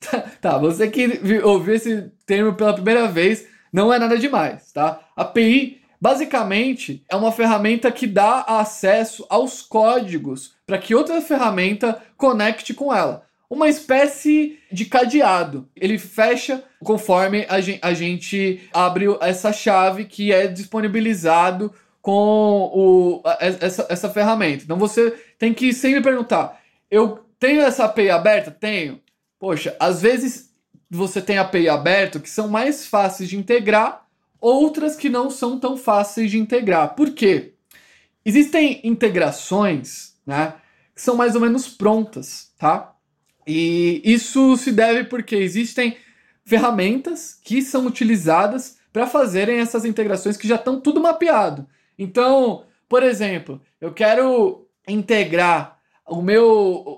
tá, 0.40 0.56
você 0.56 0.88
que 0.88 1.20
ouviu 1.42 1.74
esse 1.74 2.10
termo 2.24 2.54
pela 2.54 2.72
primeira 2.72 3.08
vez, 3.08 3.46
não 3.70 3.92
é 3.92 3.98
nada 3.98 4.18
demais, 4.18 4.72
tá? 4.72 5.00
API 5.14 5.83
Basicamente, 6.04 7.02
é 7.08 7.16
uma 7.16 7.32
ferramenta 7.32 7.90
que 7.90 8.06
dá 8.06 8.40
acesso 8.46 9.24
aos 9.30 9.62
códigos 9.62 10.52
para 10.66 10.76
que 10.76 10.94
outra 10.94 11.18
ferramenta 11.22 11.98
conecte 12.14 12.74
com 12.74 12.94
ela. 12.94 13.24
Uma 13.48 13.70
espécie 13.70 14.58
de 14.70 14.84
cadeado. 14.84 15.66
Ele 15.74 15.96
fecha 15.96 16.62
conforme 16.80 17.46
a 17.48 17.94
gente 17.94 18.68
abre 18.70 19.06
essa 19.22 19.50
chave 19.50 20.04
que 20.04 20.30
é 20.30 20.46
disponibilizado 20.46 21.72
com 22.02 22.70
o, 22.74 23.22
essa, 23.40 23.86
essa 23.88 24.10
ferramenta. 24.10 24.64
Então 24.64 24.76
você 24.76 25.10
tem 25.38 25.54
que 25.54 25.72
sempre 25.72 26.02
perguntar: 26.02 26.60
eu 26.90 27.24
tenho 27.38 27.62
essa 27.62 27.86
API 27.86 28.10
aberta? 28.10 28.50
Tenho. 28.50 29.00
Poxa, 29.40 29.74
às 29.80 30.02
vezes 30.02 30.50
você 30.90 31.22
tem 31.22 31.38
API 31.38 31.66
aberto 31.70 32.20
que 32.20 32.28
são 32.28 32.46
mais 32.46 32.86
fáceis 32.86 33.30
de 33.30 33.38
integrar 33.38 34.03
outras 34.44 34.94
que 34.94 35.08
não 35.08 35.30
são 35.30 35.58
tão 35.58 35.74
fáceis 35.74 36.30
de 36.30 36.38
integrar. 36.38 36.94
Por 36.94 37.12
quê? 37.12 37.54
Existem 38.22 38.78
integrações, 38.84 40.16
né, 40.26 40.54
que 40.94 41.00
são 41.00 41.16
mais 41.16 41.34
ou 41.34 41.40
menos 41.40 41.66
prontas, 41.66 42.52
tá? 42.58 42.94
E 43.46 44.02
isso 44.04 44.54
se 44.58 44.70
deve 44.70 45.04
porque 45.04 45.34
existem 45.34 45.96
ferramentas 46.44 47.38
que 47.42 47.62
são 47.62 47.86
utilizadas 47.86 48.76
para 48.92 49.06
fazerem 49.06 49.60
essas 49.60 49.86
integrações 49.86 50.36
que 50.36 50.46
já 50.46 50.56
estão 50.56 50.78
tudo 50.78 51.00
mapeado. 51.00 51.66
Então, 51.98 52.64
por 52.86 53.02
exemplo, 53.02 53.62
eu 53.80 53.92
quero 53.92 54.68
integrar 54.86 55.78
o 56.06 56.20
meu, 56.20 56.46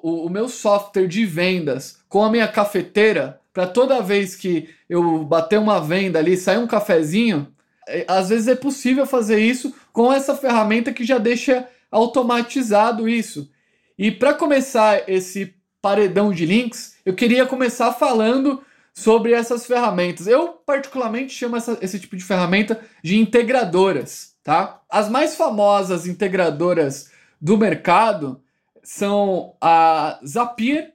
o, 0.03 0.27
o 0.27 0.31
meu 0.31 0.49
software 0.49 1.07
de 1.07 1.25
vendas 1.25 2.03
com 2.09 2.25
a 2.25 2.31
minha 2.31 2.49
cafeteira 2.49 3.41
para 3.57 3.67
toda 3.67 4.03
vez 4.03 4.37
que 4.37 4.69
eu 4.87 5.25
bater 5.25 5.59
uma 5.59 5.81
venda 5.81 6.19
ali, 6.19 6.37
sair 6.37 6.59
um 6.59 6.67
cafezinho, 6.67 7.51
é, 7.89 8.05
às 8.07 8.29
vezes 8.29 8.49
é 8.49 8.55
possível 8.55 9.07
fazer 9.07 9.39
isso 9.39 9.75
com 9.95 10.13
essa 10.13 10.37
ferramenta 10.37 10.93
que 10.93 11.07
já 11.07 11.17
deixa 11.17 11.67
automatizado 11.91 13.09
isso. 13.09 13.51
E 13.97 14.11
para 14.11 14.35
começar 14.35 15.09
esse 15.09 15.55
paredão 15.81 16.35
de 16.35 16.45
links, 16.45 16.99
eu 17.03 17.15
queria 17.15 17.47
começar 17.47 17.95
falando 17.95 18.63
sobre 18.93 19.33
essas 19.33 19.65
ferramentas. 19.65 20.27
Eu 20.27 20.49
particularmente 20.49 21.33
chamo 21.33 21.57
essa, 21.57 21.79
esse 21.81 21.99
tipo 21.99 22.15
de 22.15 22.25
ferramenta 22.25 22.79
de 23.03 23.17
integradoras, 23.17 24.35
tá? 24.45 24.83
As 24.87 25.09
mais 25.09 25.35
famosas 25.35 26.07
integradoras 26.07 27.11
do 27.41 27.57
mercado 27.57 28.39
são 28.83 29.55
a 29.63 30.21
Zapier 30.27 30.93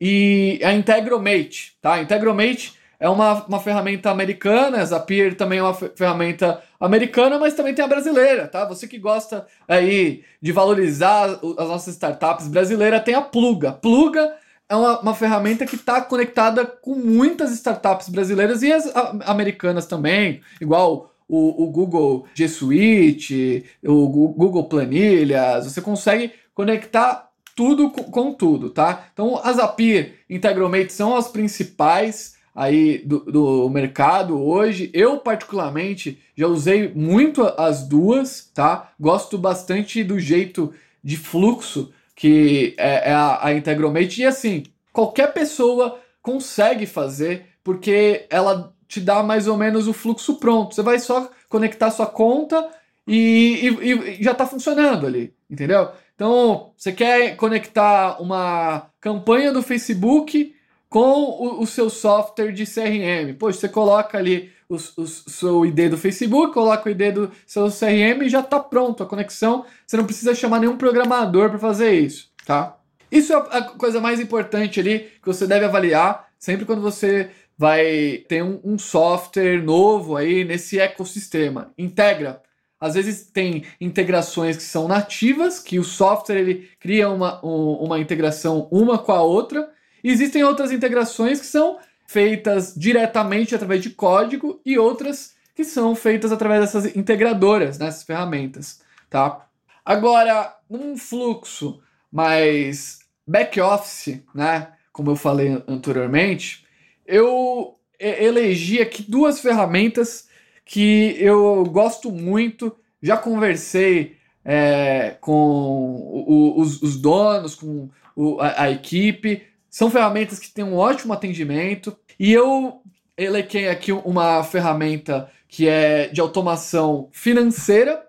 e 0.00 0.60
a 0.64 0.72
Integromate, 0.72 1.76
tá? 1.80 2.00
Integromate 2.00 2.74
é 2.98 3.08
uma, 3.08 3.44
uma 3.46 3.58
ferramenta 3.60 4.10
americana, 4.10 4.78
a 4.78 4.84
Zapier 4.84 5.34
também 5.34 5.58
é 5.58 5.62
uma 5.62 5.74
ferramenta 5.74 6.62
americana, 6.78 7.38
mas 7.38 7.54
também 7.54 7.74
tem 7.74 7.84
a 7.84 7.88
brasileira, 7.88 8.46
tá? 8.46 8.64
Você 8.66 8.86
que 8.86 8.98
gosta 8.98 9.46
aí 9.66 10.22
de 10.40 10.52
valorizar 10.52 11.24
as 11.58 11.68
nossas 11.68 11.94
startups 11.94 12.46
brasileiras, 12.46 13.02
tem 13.02 13.14
a 13.14 13.22
Pluga. 13.22 13.72
Pluga 13.72 14.34
é 14.68 14.76
uma, 14.76 15.00
uma 15.00 15.14
ferramenta 15.14 15.64
que 15.64 15.76
está 15.76 16.00
conectada 16.00 16.66
com 16.66 16.94
muitas 16.94 17.50
startups 17.52 18.08
brasileiras 18.08 18.62
e 18.62 18.70
as 18.70 18.84
americanas 19.24 19.86
também, 19.86 20.42
igual 20.60 21.14
o, 21.26 21.64
o 21.64 21.70
Google 21.70 22.26
G 22.34 22.48
Suite, 22.48 23.64
o 23.82 24.08
Google 24.08 24.68
Planilhas, 24.68 25.64
você 25.64 25.80
consegue 25.80 26.32
conectar 26.54 27.29
tudo 27.60 27.90
com, 27.90 28.32
tudo, 28.32 28.70
tá? 28.70 29.08
Então 29.12 29.38
as 29.44 29.58
API 29.58 30.14
Integromate 30.30 30.94
são 30.94 31.14
as 31.14 31.28
principais 31.28 32.34
aí 32.54 33.04
do, 33.04 33.18
do 33.18 33.68
mercado 33.68 34.42
hoje. 34.42 34.90
Eu, 34.94 35.18
particularmente, 35.18 36.18
já 36.34 36.46
usei 36.46 36.90
muito 36.94 37.42
as 37.58 37.86
duas, 37.86 38.50
tá? 38.54 38.92
Gosto 38.98 39.36
bastante 39.36 40.02
do 40.02 40.18
jeito 40.18 40.72
de 41.04 41.18
fluxo 41.18 41.92
que 42.16 42.74
é, 42.78 43.10
é 43.10 43.12
a, 43.12 43.46
a 43.48 43.52
Integromate. 43.52 44.22
E 44.22 44.24
assim, 44.24 44.62
qualquer 44.90 45.34
pessoa 45.34 46.00
consegue 46.22 46.86
fazer, 46.86 47.44
porque 47.62 48.24
ela 48.30 48.72
te 48.88 49.02
dá 49.02 49.22
mais 49.22 49.46
ou 49.46 49.58
menos 49.58 49.86
o 49.86 49.92
fluxo 49.92 50.40
pronto. 50.40 50.74
Você 50.74 50.80
vai 50.82 50.98
só 50.98 51.30
conectar 51.46 51.90
sua 51.90 52.06
conta 52.06 52.70
e, 53.06 53.68
e, 53.82 53.92
e 54.18 54.22
já 54.22 54.32
está 54.32 54.46
funcionando 54.46 55.06
ali, 55.06 55.34
entendeu? 55.50 55.90
Então, 56.20 56.74
você 56.76 56.92
quer 56.92 57.34
conectar 57.34 58.20
uma 58.20 58.90
campanha 59.00 59.50
do 59.54 59.62
Facebook 59.62 60.54
com 60.86 61.00
o, 61.00 61.62
o 61.62 61.66
seu 61.66 61.88
software 61.88 62.52
de 62.52 62.66
CRM. 62.66 63.34
Poxa, 63.38 63.60
você 63.60 63.68
coloca 63.70 64.18
ali 64.18 64.52
o, 64.68 64.74
o, 64.74 65.06
seu 65.06 65.64
ID 65.64 65.88
do 65.88 65.96
Facebook, 65.96 66.52
coloca 66.52 66.86
o 66.86 66.92
ID 66.92 67.14
do 67.14 67.30
seu 67.46 67.68
CRM 67.70 68.22
e 68.22 68.28
já 68.28 68.40
está 68.40 68.60
pronto 68.60 69.02
a 69.02 69.06
conexão. 69.06 69.64
Você 69.86 69.96
não 69.96 70.04
precisa 70.04 70.34
chamar 70.34 70.60
nenhum 70.60 70.76
programador 70.76 71.48
para 71.48 71.58
fazer 71.58 71.92
isso, 71.98 72.30
tá? 72.44 72.76
Isso 73.10 73.32
é 73.32 73.36
a 73.36 73.62
coisa 73.62 73.98
mais 73.98 74.20
importante 74.20 74.78
ali 74.78 75.10
que 75.22 75.26
você 75.26 75.46
deve 75.46 75.64
avaliar 75.64 76.28
sempre 76.38 76.66
quando 76.66 76.82
você 76.82 77.30
vai 77.56 78.26
ter 78.28 78.44
um, 78.44 78.60
um 78.62 78.78
software 78.78 79.62
novo 79.62 80.18
aí 80.18 80.44
nesse 80.44 80.78
ecossistema. 80.78 81.72
Integra 81.78 82.42
às 82.80 82.94
vezes 82.94 83.26
tem 83.26 83.64
integrações 83.78 84.56
que 84.56 84.62
são 84.62 84.88
nativas, 84.88 85.58
que 85.58 85.78
o 85.78 85.84
software 85.84 86.38
ele 86.38 86.70
cria 86.80 87.10
uma, 87.10 87.44
um, 87.44 87.74
uma 87.74 88.00
integração 88.00 88.66
uma 88.70 88.96
com 88.96 89.12
a 89.12 89.20
outra. 89.20 89.70
E 90.02 90.10
existem 90.10 90.42
outras 90.42 90.72
integrações 90.72 91.38
que 91.38 91.46
são 91.46 91.78
feitas 92.06 92.74
diretamente 92.74 93.54
através 93.54 93.82
de 93.82 93.90
código 93.90 94.60
e 94.64 94.78
outras 94.78 95.34
que 95.54 95.62
são 95.62 95.94
feitas 95.94 96.32
através 96.32 96.62
dessas 96.62 96.96
integradoras, 96.96 97.78
nessas 97.78 98.00
né, 98.00 98.06
ferramentas, 98.06 98.80
tá? 99.10 99.46
Agora, 99.84 100.56
num 100.68 100.96
fluxo 100.96 101.82
mais 102.10 103.00
back-office, 103.26 104.22
né, 104.34 104.68
como 104.90 105.10
eu 105.10 105.16
falei 105.16 105.62
anteriormente, 105.68 106.66
eu 107.06 107.78
elegi 107.98 108.80
aqui 108.80 109.02
duas 109.02 109.40
ferramentas 109.40 110.29
que 110.70 111.16
eu 111.18 111.64
gosto 111.64 112.12
muito, 112.12 112.76
já 113.02 113.16
conversei 113.16 114.16
é, 114.44 115.16
com 115.20 115.32
o, 115.34 116.60
os, 116.60 116.80
os, 116.80 116.96
donos, 116.96 117.56
com 117.56 117.90
o, 118.14 118.40
a, 118.40 118.62
a, 118.62 118.70
equipe. 118.70 119.42
São 119.68 119.90
ferramentas 119.90 120.38
que 120.38 120.48
têm 120.48 120.64
um 120.64 120.76
ótimo 120.76 121.12
atendimento. 121.12 121.96
E 122.16 122.32
eu 122.32 122.82
elequei 123.18 123.68
aqui 123.68 123.90
uma 123.90 124.44
ferramenta 124.44 125.28
que 125.48 125.66
é 125.66 126.06
de 126.06 126.20
automação 126.20 127.08
financeira, 127.10 128.06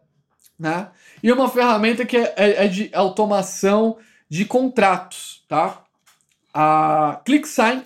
né? 0.60 0.90
E 1.24 1.32
uma 1.32 1.50
ferramenta 1.50 2.06
que 2.06 2.16
é, 2.16 2.32
é, 2.38 2.66
é 2.66 2.68
de 2.68 2.92
automação 2.94 3.98
de 4.30 4.46
contratos, 4.46 5.44
tá? 5.48 5.82
A 6.54 7.22
ClickSign 7.26 7.82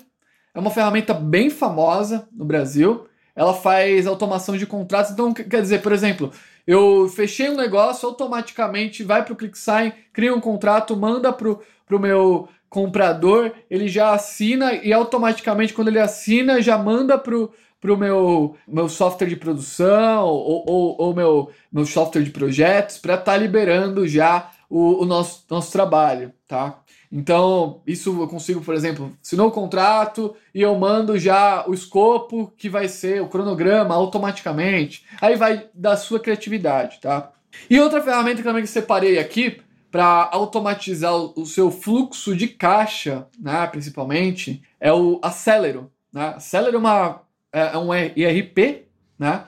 é 0.54 0.60
uma 0.60 0.70
ferramenta 0.70 1.14
bem 1.14 1.50
famosa 1.50 2.28
no 2.34 2.44
Brasil 2.44 3.08
ela 3.36 3.54
faz 3.54 4.08
automação 4.08 4.56
de 4.58 4.66
contratos. 4.66 5.12
Então, 5.12 5.34
quer 5.34 5.62
dizer, 5.62 5.82
por 5.82 5.92
exemplo, 5.92 6.32
eu 6.66 7.08
fechei 7.10 7.50
um 7.50 7.56
negócio, 7.56 8.08
automaticamente 8.08 9.04
vai 9.04 9.24
para 9.24 9.34
o 9.34 9.36
ClickSign, 9.36 9.94
cria 10.14 10.34
um 10.34 10.40
contrato, 10.40 10.96
manda 10.96 11.32
para 11.34 11.50
o 11.50 12.00
meu 12.00 12.48
comprador, 12.70 13.52
ele 13.70 13.88
já 13.88 14.14
assina 14.14 14.74
e 14.74 14.92
automaticamente 14.92 15.74
quando 15.74 15.88
ele 15.90 16.00
assina 16.00 16.62
já 16.62 16.78
manda 16.78 17.18
pro 17.18 17.52
pro 17.80 17.96
meu, 17.96 18.56
meu 18.68 18.90
software 18.90 19.28
de 19.28 19.36
produção 19.36 20.26
ou, 20.26 20.64
ou, 20.68 20.96
ou 20.98 21.14
meu, 21.14 21.52
meu 21.72 21.86
software 21.86 22.24
de 22.24 22.32
projetos 22.32 22.98
para 22.98 23.14
estar 23.14 23.34
tá 23.34 23.38
liberando 23.38 24.08
já 24.08 24.50
o, 24.70 25.04
o, 25.04 25.06
nosso, 25.06 25.46
nosso 25.50 25.72
trabalho, 25.72 26.34
tá? 26.48 26.80
Então, 27.12 27.82
isso 27.86 28.22
eu 28.22 28.28
consigo, 28.28 28.62
por 28.62 28.74
exemplo, 28.74 29.16
assinou 29.24 29.48
o 29.48 29.52
contrato 29.52 30.36
e 30.54 30.62
eu 30.62 30.76
mando 30.76 31.18
já 31.18 31.66
o 31.68 31.74
escopo 31.74 32.52
que 32.58 32.68
vai 32.68 32.88
ser 32.88 33.22
o 33.22 33.28
cronograma 33.28 33.96
automaticamente. 33.96 35.06
Aí 35.22 35.36
vai 35.36 35.70
da 35.74 35.96
sua 35.96 36.20
criatividade, 36.20 37.00
tá? 37.00 37.32
E 37.70 37.80
outra 37.80 38.02
ferramenta 38.02 38.38
que 38.38 38.44
também 38.44 38.66
separei 38.66 39.18
aqui 39.18 39.62
para 39.92 40.30
automatizar 40.32 41.16
o, 41.16 41.46
seu 41.46 41.72
fluxo 41.72 42.36
de 42.36 42.50
caixa, 42.50 43.28
né, 43.40 43.66
principalmente, 43.68 44.62
é 44.78 44.92
o 44.92 45.20
Acelero. 45.24 45.90
Né? 46.12 46.34
Acelero 46.36 46.76
é, 46.76 46.80
uma, 46.80 47.22
é, 47.54 47.62
é 47.62 47.78
um 47.78 47.94
ERP, 47.94 48.88
né? 49.18 49.46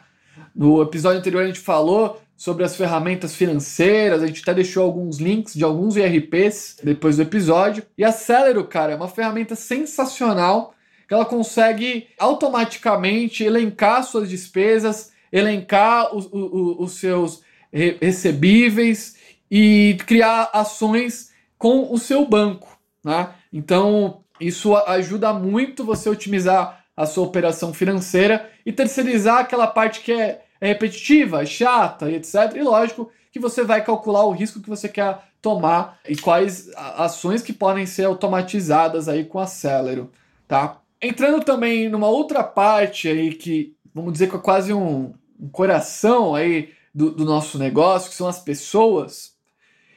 No 0.55 0.81
episódio 0.81 1.19
anterior 1.19 1.43
a 1.43 1.47
gente 1.47 1.59
falou 1.59 2.21
sobre 2.37 2.63
as 2.63 2.75
ferramentas 2.75 3.35
financeiras, 3.35 4.21
a 4.21 4.27
gente 4.27 4.43
até 4.43 4.53
deixou 4.53 4.83
alguns 4.83 5.17
links 5.17 5.55
de 5.55 5.63
alguns 5.63 5.97
ERPs 5.97 6.77
depois 6.83 7.17
do 7.17 7.23
episódio. 7.23 7.83
E 7.97 8.05
a 8.05 8.11
Celero, 8.11 8.63
cara, 8.63 8.93
é 8.93 8.95
uma 8.95 9.07
ferramenta 9.07 9.55
sensacional 9.55 10.75
que 11.07 11.13
ela 11.13 11.25
consegue 11.25 12.07
automaticamente 12.19 13.43
elencar 13.43 14.03
suas 14.03 14.29
despesas, 14.29 15.11
elencar 15.31 16.15
os, 16.15 16.29
os, 16.31 16.75
os 16.79 16.91
seus 16.99 17.41
recebíveis 17.71 19.15
e 19.49 19.97
criar 20.05 20.51
ações 20.53 21.31
com 21.57 21.91
o 21.91 21.97
seu 21.97 22.25
banco. 22.25 22.77
Né? 23.03 23.29
Então, 23.51 24.21
isso 24.39 24.75
ajuda 24.75 25.33
muito 25.33 25.83
você 25.83 26.07
otimizar 26.07 26.85
a 26.95 27.05
sua 27.05 27.25
operação 27.25 27.73
financeira 27.73 28.49
e 28.65 28.71
terceirizar 28.71 29.39
aquela 29.39 29.67
parte 29.67 30.01
que 30.01 30.11
é, 30.11 30.41
é 30.59 30.67
repetitiva, 30.67 31.45
chata 31.45 32.09
e 32.09 32.15
etc. 32.15 32.55
E 32.55 32.61
lógico 32.61 33.11
que 33.31 33.39
você 33.39 33.63
vai 33.63 33.83
calcular 33.83 34.25
o 34.25 34.31
risco 34.31 34.61
que 34.61 34.69
você 34.69 34.89
quer 34.89 35.19
tomar 35.41 35.99
e 36.07 36.15
quais 36.15 36.69
ações 36.75 37.41
que 37.41 37.53
podem 37.53 37.85
ser 37.85 38.05
automatizadas 38.05 39.07
aí 39.07 39.23
com 39.23 39.39
a 39.39 39.45
Celero, 39.45 40.11
tá? 40.47 40.81
Entrando 41.01 41.43
também 41.43 41.87
numa 41.89 42.07
outra 42.07 42.43
parte 42.43 43.07
aí 43.07 43.33
que, 43.33 43.75
vamos 43.93 44.13
dizer 44.13 44.29
que 44.29 44.35
é 44.35 44.39
quase 44.39 44.73
um, 44.73 45.13
um 45.39 45.49
coração 45.49 46.33
aí 46.33 46.73
do, 46.93 47.11
do, 47.11 47.23
nosso 47.23 47.59
negócio, 47.59 48.09
que 48.09 48.15
são 48.15 48.27
as 48.27 48.39
pessoas, 48.39 49.35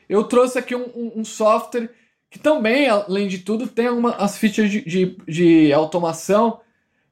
eu 0.09 0.25
trouxe 0.25 0.59
aqui 0.59 0.75
um, 0.75 0.91
um, 0.95 1.13
um 1.21 1.25
software 1.25 1.89
que 2.29 2.39
também, 2.39 2.89
além 2.89 3.27
de 3.27 3.39
tudo, 3.39 3.67
tem 3.67 3.89
uma, 3.89 4.13
as 4.17 4.37
features 4.37 4.71
de, 4.71 4.83
de, 4.83 5.17
de 5.27 5.73
automação, 5.73 6.61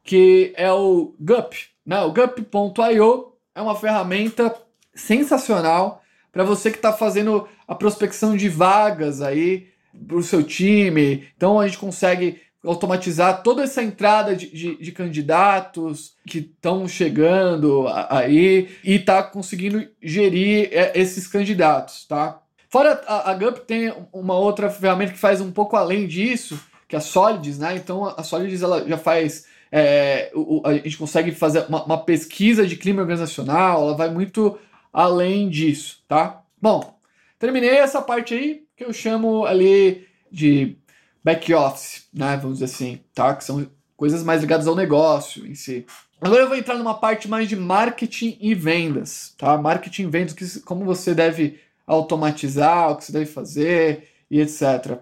que 0.04 0.52
é 0.56 0.70
o 0.70 1.14
GUP. 1.18 1.56
Né? 1.84 2.00
O 2.02 2.12
GUP.io 2.12 3.32
é 3.58 3.62
uma 3.62 3.74
ferramenta 3.74 4.54
sensacional 4.94 6.00
para 6.32 6.44
você 6.44 6.70
que 6.70 6.76
está 6.76 6.92
fazendo 6.92 7.48
a 7.66 7.74
prospecção 7.74 8.36
de 8.36 8.48
vagas 8.48 9.20
aí 9.20 9.66
para 10.06 10.16
o 10.16 10.22
seu 10.22 10.44
time. 10.44 11.26
Então 11.36 11.58
a 11.58 11.66
gente 11.66 11.78
consegue 11.78 12.40
automatizar 12.64 13.42
toda 13.42 13.64
essa 13.64 13.82
entrada 13.82 14.36
de, 14.36 14.48
de, 14.50 14.76
de 14.76 14.92
candidatos 14.92 16.14
que 16.24 16.38
estão 16.38 16.86
chegando 16.86 17.86
aí 18.08 18.68
e 18.84 18.98
tá 19.00 19.24
conseguindo 19.24 19.88
gerir 20.00 20.68
é, 20.70 20.92
esses 20.94 21.26
candidatos, 21.26 22.04
tá? 22.06 22.40
Fora 22.68 23.02
a, 23.08 23.32
a 23.32 23.52
tem 23.52 23.92
uma 24.12 24.36
outra 24.36 24.70
ferramenta 24.70 25.12
que 25.12 25.18
faz 25.18 25.40
um 25.40 25.50
pouco 25.50 25.76
além 25.76 26.06
disso, 26.06 26.60
que 26.86 26.94
é 26.94 26.98
a 26.98 27.02
Solids, 27.02 27.58
né? 27.58 27.74
Então 27.74 28.04
a 28.04 28.22
Solids 28.22 28.62
ela 28.62 28.86
já 28.86 28.98
faz 28.98 29.46
é, 29.70 30.30
o, 30.34 30.62
a 30.64 30.74
gente 30.74 30.96
consegue 30.96 31.32
fazer 31.32 31.66
uma, 31.68 31.84
uma, 31.84 32.04
pesquisa 32.04 32.66
de 32.66 32.76
clima 32.76 33.02
organizacional, 33.02 33.82
ela 33.82 33.96
vai 33.96 34.10
muito 34.10 34.58
além 34.92 35.48
disso, 35.48 36.02
tá? 36.08 36.42
Bom, 36.60 36.98
terminei 37.38 37.76
essa 37.76 38.00
parte 38.00 38.34
aí 38.34 38.64
que 38.76 38.84
eu 38.84 38.92
chamo 38.92 39.44
ali 39.44 40.06
de 40.30 40.76
back 41.22 41.52
office, 41.52 42.08
né? 42.12 42.36
Vamos 42.36 42.58
dizer 42.58 42.66
assim, 42.66 43.00
tá? 43.14 43.34
Que 43.34 43.44
são 43.44 43.66
coisas 43.96 44.22
mais 44.22 44.40
ligadas 44.40 44.66
ao 44.66 44.76
negócio 44.76 45.46
em 45.46 45.54
si. 45.54 45.84
Agora 46.20 46.42
eu 46.42 46.48
vou 46.48 46.56
entrar 46.56 46.76
numa 46.76 46.94
parte 46.94 47.28
mais 47.28 47.48
de 47.48 47.54
marketing 47.54 48.38
e 48.40 48.54
vendas, 48.54 49.34
tá? 49.36 49.56
Marketing 49.58 50.04
e 50.04 50.06
vendas, 50.06 50.32
que, 50.32 50.60
como 50.60 50.84
você 50.84 51.14
deve 51.14 51.60
automatizar, 51.86 52.90
o 52.90 52.96
que 52.96 53.04
você 53.04 53.12
deve 53.12 53.26
fazer 53.26 54.08
e 54.30 54.40
etc. 54.40 54.98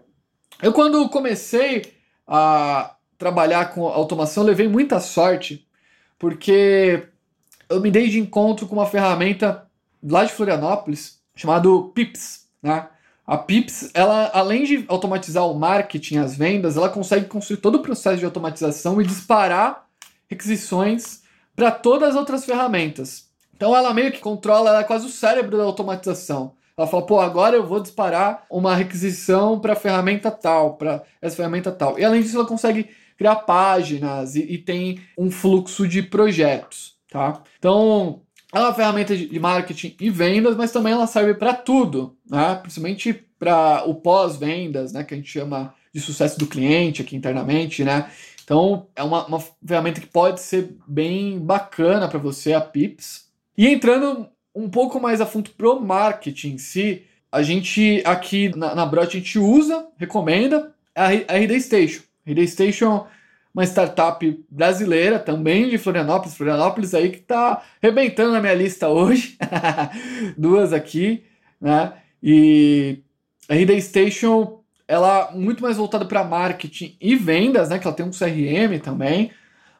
Eu 0.62 0.72
quando 0.72 1.08
comecei 1.08 1.92
a 2.26 2.95
trabalhar 3.18 3.72
com 3.72 3.86
automação 3.86 4.44
levei 4.44 4.68
muita 4.68 5.00
sorte, 5.00 5.66
porque 6.18 7.08
eu 7.68 7.80
me 7.80 7.90
dei 7.90 8.08
de 8.08 8.18
encontro 8.18 8.66
com 8.66 8.74
uma 8.74 8.86
ferramenta 8.86 9.66
lá 10.02 10.24
de 10.24 10.32
Florianópolis 10.32 11.18
chamado 11.34 11.90
Pips, 11.94 12.46
né? 12.62 12.88
A 13.26 13.36
Pips, 13.36 13.90
ela 13.92 14.30
além 14.32 14.64
de 14.64 14.84
automatizar 14.86 15.44
o 15.46 15.58
marketing, 15.58 16.18
as 16.18 16.36
vendas, 16.36 16.76
ela 16.76 16.88
consegue 16.88 17.26
construir 17.26 17.56
todo 17.56 17.76
o 17.76 17.82
processo 17.82 18.18
de 18.18 18.24
automatização 18.24 19.00
e 19.00 19.06
disparar 19.06 19.84
requisições 20.28 21.22
para 21.54 21.72
todas 21.72 22.10
as 22.10 22.16
outras 22.16 22.44
ferramentas. 22.44 23.28
Então 23.56 23.74
ela 23.74 23.92
meio 23.92 24.12
que 24.12 24.20
controla, 24.20 24.70
ela 24.70 24.80
é 24.80 24.84
quase 24.84 25.06
o 25.06 25.10
cérebro 25.10 25.56
da 25.56 25.64
automatização. 25.64 26.52
Ela 26.76 26.86
fala, 26.86 27.06
pô, 27.06 27.18
agora 27.18 27.56
eu 27.56 27.66
vou 27.66 27.80
disparar 27.80 28.44
uma 28.50 28.76
requisição 28.76 29.58
para 29.58 29.74
ferramenta 29.74 30.30
tal, 30.30 30.74
para 30.74 31.02
essa 31.22 31.34
ferramenta 31.34 31.72
tal. 31.72 31.98
E 31.98 32.04
além 32.04 32.20
disso, 32.20 32.36
ela 32.36 32.46
consegue 32.46 32.90
criar 33.16 33.36
páginas 33.36 34.36
e, 34.36 34.40
e 34.42 34.58
tem 34.58 35.00
um 35.16 35.30
fluxo 35.30 35.86
de 35.86 36.02
projetos, 36.02 36.94
tá? 37.10 37.42
Então, 37.58 38.22
ela 38.52 38.66
é 38.66 38.68
uma 38.68 38.74
ferramenta 38.74 39.16
de 39.16 39.38
marketing 39.38 39.96
e 40.00 40.10
vendas, 40.10 40.56
mas 40.56 40.72
também 40.72 40.92
ela 40.92 41.06
serve 41.06 41.34
para 41.34 41.54
tudo, 41.54 42.16
né? 42.28 42.54
Principalmente 42.56 43.12
para 43.38 43.84
o 43.86 43.94
pós-vendas, 43.94 44.92
né? 44.92 45.04
Que 45.04 45.14
a 45.14 45.16
gente 45.16 45.30
chama 45.30 45.74
de 45.92 46.00
sucesso 46.00 46.38
do 46.38 46.46
cliente 46.46 47.02
aqui 47.02 47.16
internamente, 47.16 47.84
né? 47.84 48.10
Então, 48.44 48.86
é 48.94 49.02
uma, 49.02 49.26
uma 49.26 49.42
ferramenta 49.66 50.00
que 50.00 50.06
pode 50.06 50.40
ser 50.40 50.76
bem 50.86 51.38
bacana 51.38 52.08
para 52.08 52.18
você, 52.18 52.52
a 52.52 52.60
Pips. 52.60 53.26
E 53.58 53.66
entrando 53.66 54.28
um 54.54 54.70
pouco 54.70 55.00
mais 55.00 55.20
a 55.20 55.26
fundo 55.26 55.50
pro 55.50 55.80
marketing 55.80 56.50
em 56.50 56.58
si, 56.58 57.02
a 57.30 57.42
gente 57.42 58.02
aqui 58.04 58.56
na, 58.56 58.74
na 58.74 58.86
Brot 58.86 59.08
a 59.08 59.18
gente 59.18 59.38
usa, 59.38 59.88
recomenda 59.98 60.72
a, 60.94 61.08
RD 61.08 61.60
Station. 61.60 62.02
RD 62.26 62.48
Station 62.48 63.06
uma 63.56 63.64
startup 63.64 64.44
brasileira, 64.50 65.18
também 65.18 65.70
de 65.70 65.78
Florianópolis, 65.78 66.36
Florianópolis 66.36 66.92
aí 66.92 67.08
que 67.08 67.20
está 67.20 67.62
rebentando 67.82 68.32
na 68.32 68.40
minha 68.40 68.52
lista 68.52 68.86
hoje, 68.90 69.38
duas 70.36 70.74
aqui, 70.74 71.24
né? 71.58 71.94
E 72.22 72.98
a 73.48 73.54
RD 73.54 73.80
Station, 73.80 74.60
ela 74.86 75.30
é 75.32 75.34
muito 75.34 75.62
mais 75.62 75.78
voltada 75.78 76.04
para 76.04 76.22
marketing 76.22 76.98
e 77.00 77.16
vendas, 77.16 77.70
né? 77.70 77.78
Que 77.78 77.86
ela 77.86 77.96
tem 77.96 78.04
um 78.04 78.10
CRM 78.10 78.78
também, 78.82 79.30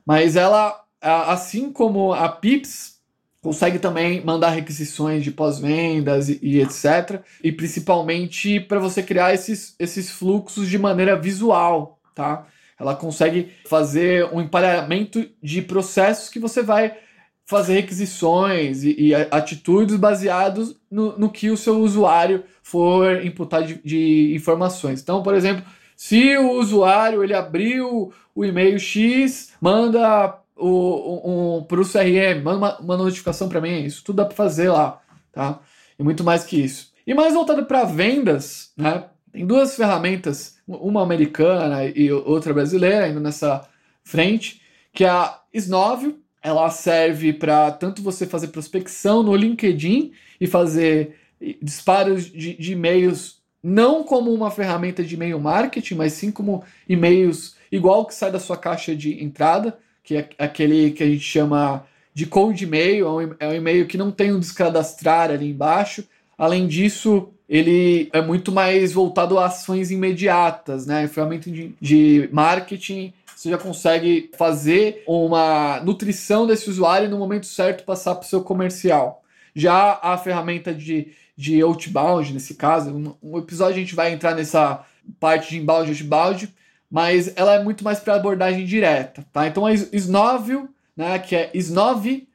mas 0.06 0.36
ela, 0.36 0.82
assim 1.02 1.70
como 1.70 2.14
a 2.14 2.30
Pips, 2.30 2.96
consegue 3.42 3.78
também 3.78 4.24
mandar 4.24 4.50
requisições 4.50 5.22
de 5.22 5.30
pós-vendas 5.30 6.30
e, 6.30 6.38
e, 6.42 6.60
etc. 6.62 7.20
E 7.44 7.52
principalmente 7.52 8.58
para 8.58 8.78
você 8.78 9.02
criar 9.02 9.34
esses, 9.34 9.76
esses 9.78 10.10
fluxos 10.10 10.66
de 10.66 10.78
maneira 10.78 11.14
visual, 11.14 11.95
tá? 12.16 12.46
Ela 12.80 12.96
consegue 12.96 13.52
fazer 13.66 14.24
um 14.32 14.40
emparelhamento 14.40 15.28
de 15.40 15.62
processos 15.62 16.28
que 16.28 16.40
você 16.40 16.62
vai 16.62 16.96
fazer 17.44 17.74
requisições 17.74 18.82
e, 18.82 18.96
e 18.98 19.14
atitudes 19.14 19.94
baseados 19.94 20.74
no, 20.90 21.16
no, 21.16 21.30
que 21.30 21.48
o 21.48 21.56
seu 21.56 21.78
usuário 21.78 22.42
for 22.62 23.24
imputar 23.24 23.62
de, 23.62 23.80
de 23.84 24.34
informações. 24.34 25.00
Então, 25.00 25.22
por 25.22 25.34
exemplo, 25.34 25.64
se 25.94 26.36
o 26.36 26.52
usuário 26.52 27.22
ele 27.22 27.34
abriu 27.34 28.12
o 28.34 28.44
e-mail 28.44 28.78
X, 28.78 29.52
manda 29.60 30.40
o, 30.56 31.58
um, 31.58 31.64
para 31.64 31.80
o 31.80 31.84
CRM, 31.84 32.42
manda 32.42 32.58
uma, 32.58 32.78
uma 32.78 32.96
notificação 32.96 33.48
para 33.48 33.60
mim, 33.60 33.84
isso 33.84 34.02
tudo 34.02 34.16
dá 34.16 34.24
para 34.24 34.34
fazer 34.34 34.70
lá, 34.70 35.00
tá? 35.32 35.60
E 35.98 36.02
muito 36.02 36.24
mais 36.24 36.44
que 36.44 36.56
isso. 36.56 36.92
E 37.06 37.14
mais 37.14 37.32
voltado 37.32 37.64
para 37.64 37.84
vendas, 37.84 38.72
né? 38.76 39.04
Tem 39.36 39.44
duas 39.44 39.76
ferramentas, 39.76 40.56
uma 40.66 41.02
americana 41.02 41.84
e 41.84 42.10
outra 42.10 42.54
brasileira, 42.54 43.06
indo 43.06 43.20
nessa 43.20 43.68
frente, 44.02 44.62
que 44.94 45.04
é 45.04 45.10
a 45.10 45.42
Snovio, 45.52 46.18
ela 46.42 46.70
serve 46.70 47.34
para 47.34 47.70
tanto 47.70 48.00
você 48.00 48.24
fazer 48.24 48.48
prospecção 48.48 49.22
no 49.22 49.36
LinkedIn 49.36 50.12
e 50.40 50.46
fazer 50.46 51.16
disparos 51.60 52.32
de, 52.32 52.54
de 52.54 52.72
e-mails 52.72 53.42
não 53.62 54.04
como 54.04 54.32
uma 54.32 54.50
ferramenta 54.50 55.04
de 55.04 55.16
e-mail 55.16 55.38
marketing, 55.38 55.96
mas 55.96 56.14
sim 56.14 56.30
como 56.30 56.64
e-mails 56.88 57.56
igual 57.70 58.06
que 58.06 58.14
sai 58.14 58.32
da 58.32 58.40
sua 58.40 58.56
caixa 58.56 58.96
de 58.96 59.22
entrada 59.22 59.78
que 60.02 60.16
é 60.16 60.30
aquele 60.38 60.92
que 60.92 61.02
a 61.02 61.06
gente 61.06 61.20
chama 61.20 61.84
de 62.14 62.24
cold 62.24 62.64
e-mail, 62.64 63.06
é 63.06 63.10
um, 63.10 63.34
é 63.38 63.48
um 63.48 63.54
e-mail 63.54 63.86
que 63.86 63.98
não 63.98 64.10
tem 64.10 64.32
um 64.32 64.40
descadastrar 64.40 65.30
ali 65.30 65.50
embaixo, 65.50 66.08
Além 66.36 66.66
disso, 66.66 67.30
ele 67.48 68.08
é 68.12 68.20
muito 68.20 68.52
mais 68.52 68.92
voltado 68.92 69.38
a 69.38 69.46
ações 69.46 69.90
imediatas, 69.90 70.86
né? 70.86 71.06
Ferramenta 71.08 71.50
de, 71.50 71.74
de 71.80 72.28
marketing, 72.32 73.12
você 73.36 73.50
já 73.50 73.58
consegue 73.58 74.30
fazer 74.36 75.02
uma 75.06 75.78
nutrição 75.80 76.46
desse 76.46 76.70
usuário 76.70 77.06
e 77.06 77.10
no 77.10 77.18
momento 77.18 77.46
certo 77.46 77.84
passar 77.84 78.14
para 78.14 78.24
o 78.24 78.28
seu 78.28 78.42
comercial. 78.42 79.22
Já 79.54 79.98
a 80.02 80.16
ferramenta 80.16 80.74
de, 80.74 81.08
de 81.36 81.60
outbound, 81.60 82.32
nesse 82.32 82.54
caso, 82.54 82.90
um, 82.90 83.14
um 83.22 83.38
episódio 83.38 83.76
a 83.76 83.78
gente 83.78 83.94
vai 83.94 84.12
entrar 84.12 84.34
nessa 84.34 84.84
parte 85.20 85.50
de 85.50 85.58
inbound 85.58 85.88
e 85.88 85.92
outbound, 85.92 86.54
mas 86.90 87.32
ela 87.36 87.54
é 87.54 87.62
muito 87.62 87.84
mais 87.84 88.00
para 88.00 88.14
abordagem 88.14 88.64
direta, 88.64 89.24
tá? 89.32 89.46
Então 89.46 89.66
a 89.66 89.72
Snovio, 89.72 90.68
né, 90.96 91.18
que 91.18 91.36
é 91.36 91.50
snove.io, 91.54 92.26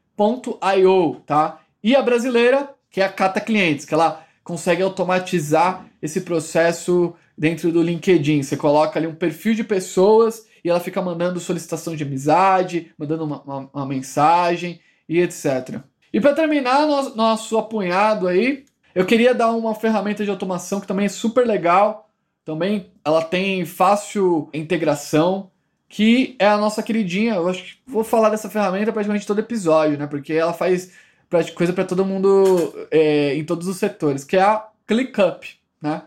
tá? 1.25 1.59
E 1.83 1.95
a 1.95 2.01
brasileira, 2.01 2.69
que 2.91 3.01
é 3.01 3.05
a 3.05 3.09
Cata 3.09 3.39
Clientes, 3.39 3.85
que 3.85 3.93
ela 3.93 4.23
consegue 4.43 4.83
automatizar 4.83 5.85
esse 6.01 6.21
processo 6.21 7.15
dentro 7.37 7.71
do 7.71 7.81
LinkedIn. 7.81 8.43
Você 8.43 8.57
coloca 8.57 8.99
ali 8.99 9.07
um 9.07 9.15
perfil 9.15 9.55
de 9.55 9.63
pessoas 9.63 10.45
e 10.63 10.69
ela 10.69 10.79
fica 10.79 11.01
mandando 11.01 11.39
solicitação 11.39 11.95
de 11.95 12.03
amizade, 12.03 12.91
mandando 12.97 13.23
uma, 13.23 13.41
uma, 13.41 13.69
uma 13.73 13.85
mensagem 13.85 14.79
e 15.07 15.19
etc. 15.19 15.79
E 16.13 16.19
para 16.19 16.33
terminar 16.33 16.85
nosso, 16.85 17.15
nosso 17.15 17.57
apunhado 17.57 18.27
aí, 18.27 18.65
eu 18.93 19.05
queria 19.05 19.33
dar 19.33 19.51
uma 19.51 19.73
ferramenta 19.73 20.23
de 20.23 20.29
automação 20.29 20.81
que 20.81 20.87
também 20.87 21.05
é 21.05 21.09
super 21.09 21.47
legal. 21.47 22.09
Também 22.43 22.91
ela 23.05 23.23
tem 23.23 23.65
fácil 23.65 24.49
integração, 24.53 25.49
que 25.87 26.35
é 26.37 26.47
a 26.47 26.57
nossa 26.57 26.83
queridinha. 26.83 27.35
Eu 27.35 27.47
acho 27.47 27.63
que 27.63 27.77
vou 27.87 28.03
falar 28.03 28.29
dessa 28.29 28.49
ferramenta 28.49 28.91
praticamente 28.91 29.25
todo 29.25 29.39
episódio, 29.39 29.97
né? 29.97 30.07
Porque 30.07 30.33
ela 30.33 30.51
faz 30.51 30.91
coisa 31.55 31.73
para 31.73 31.85
todo 31.85 32.05
mundo 32.05 32.73
é, 32.91 33.35
em 33.35 33.43
todos 33.43 33.67
os 33.67 33.77
setores, 33.77 34.23
que 34.23 34.37
é 34.37 34.41
a 34.41 34.67
ClickUp, 34.85 35.47
né? 35.81 36.03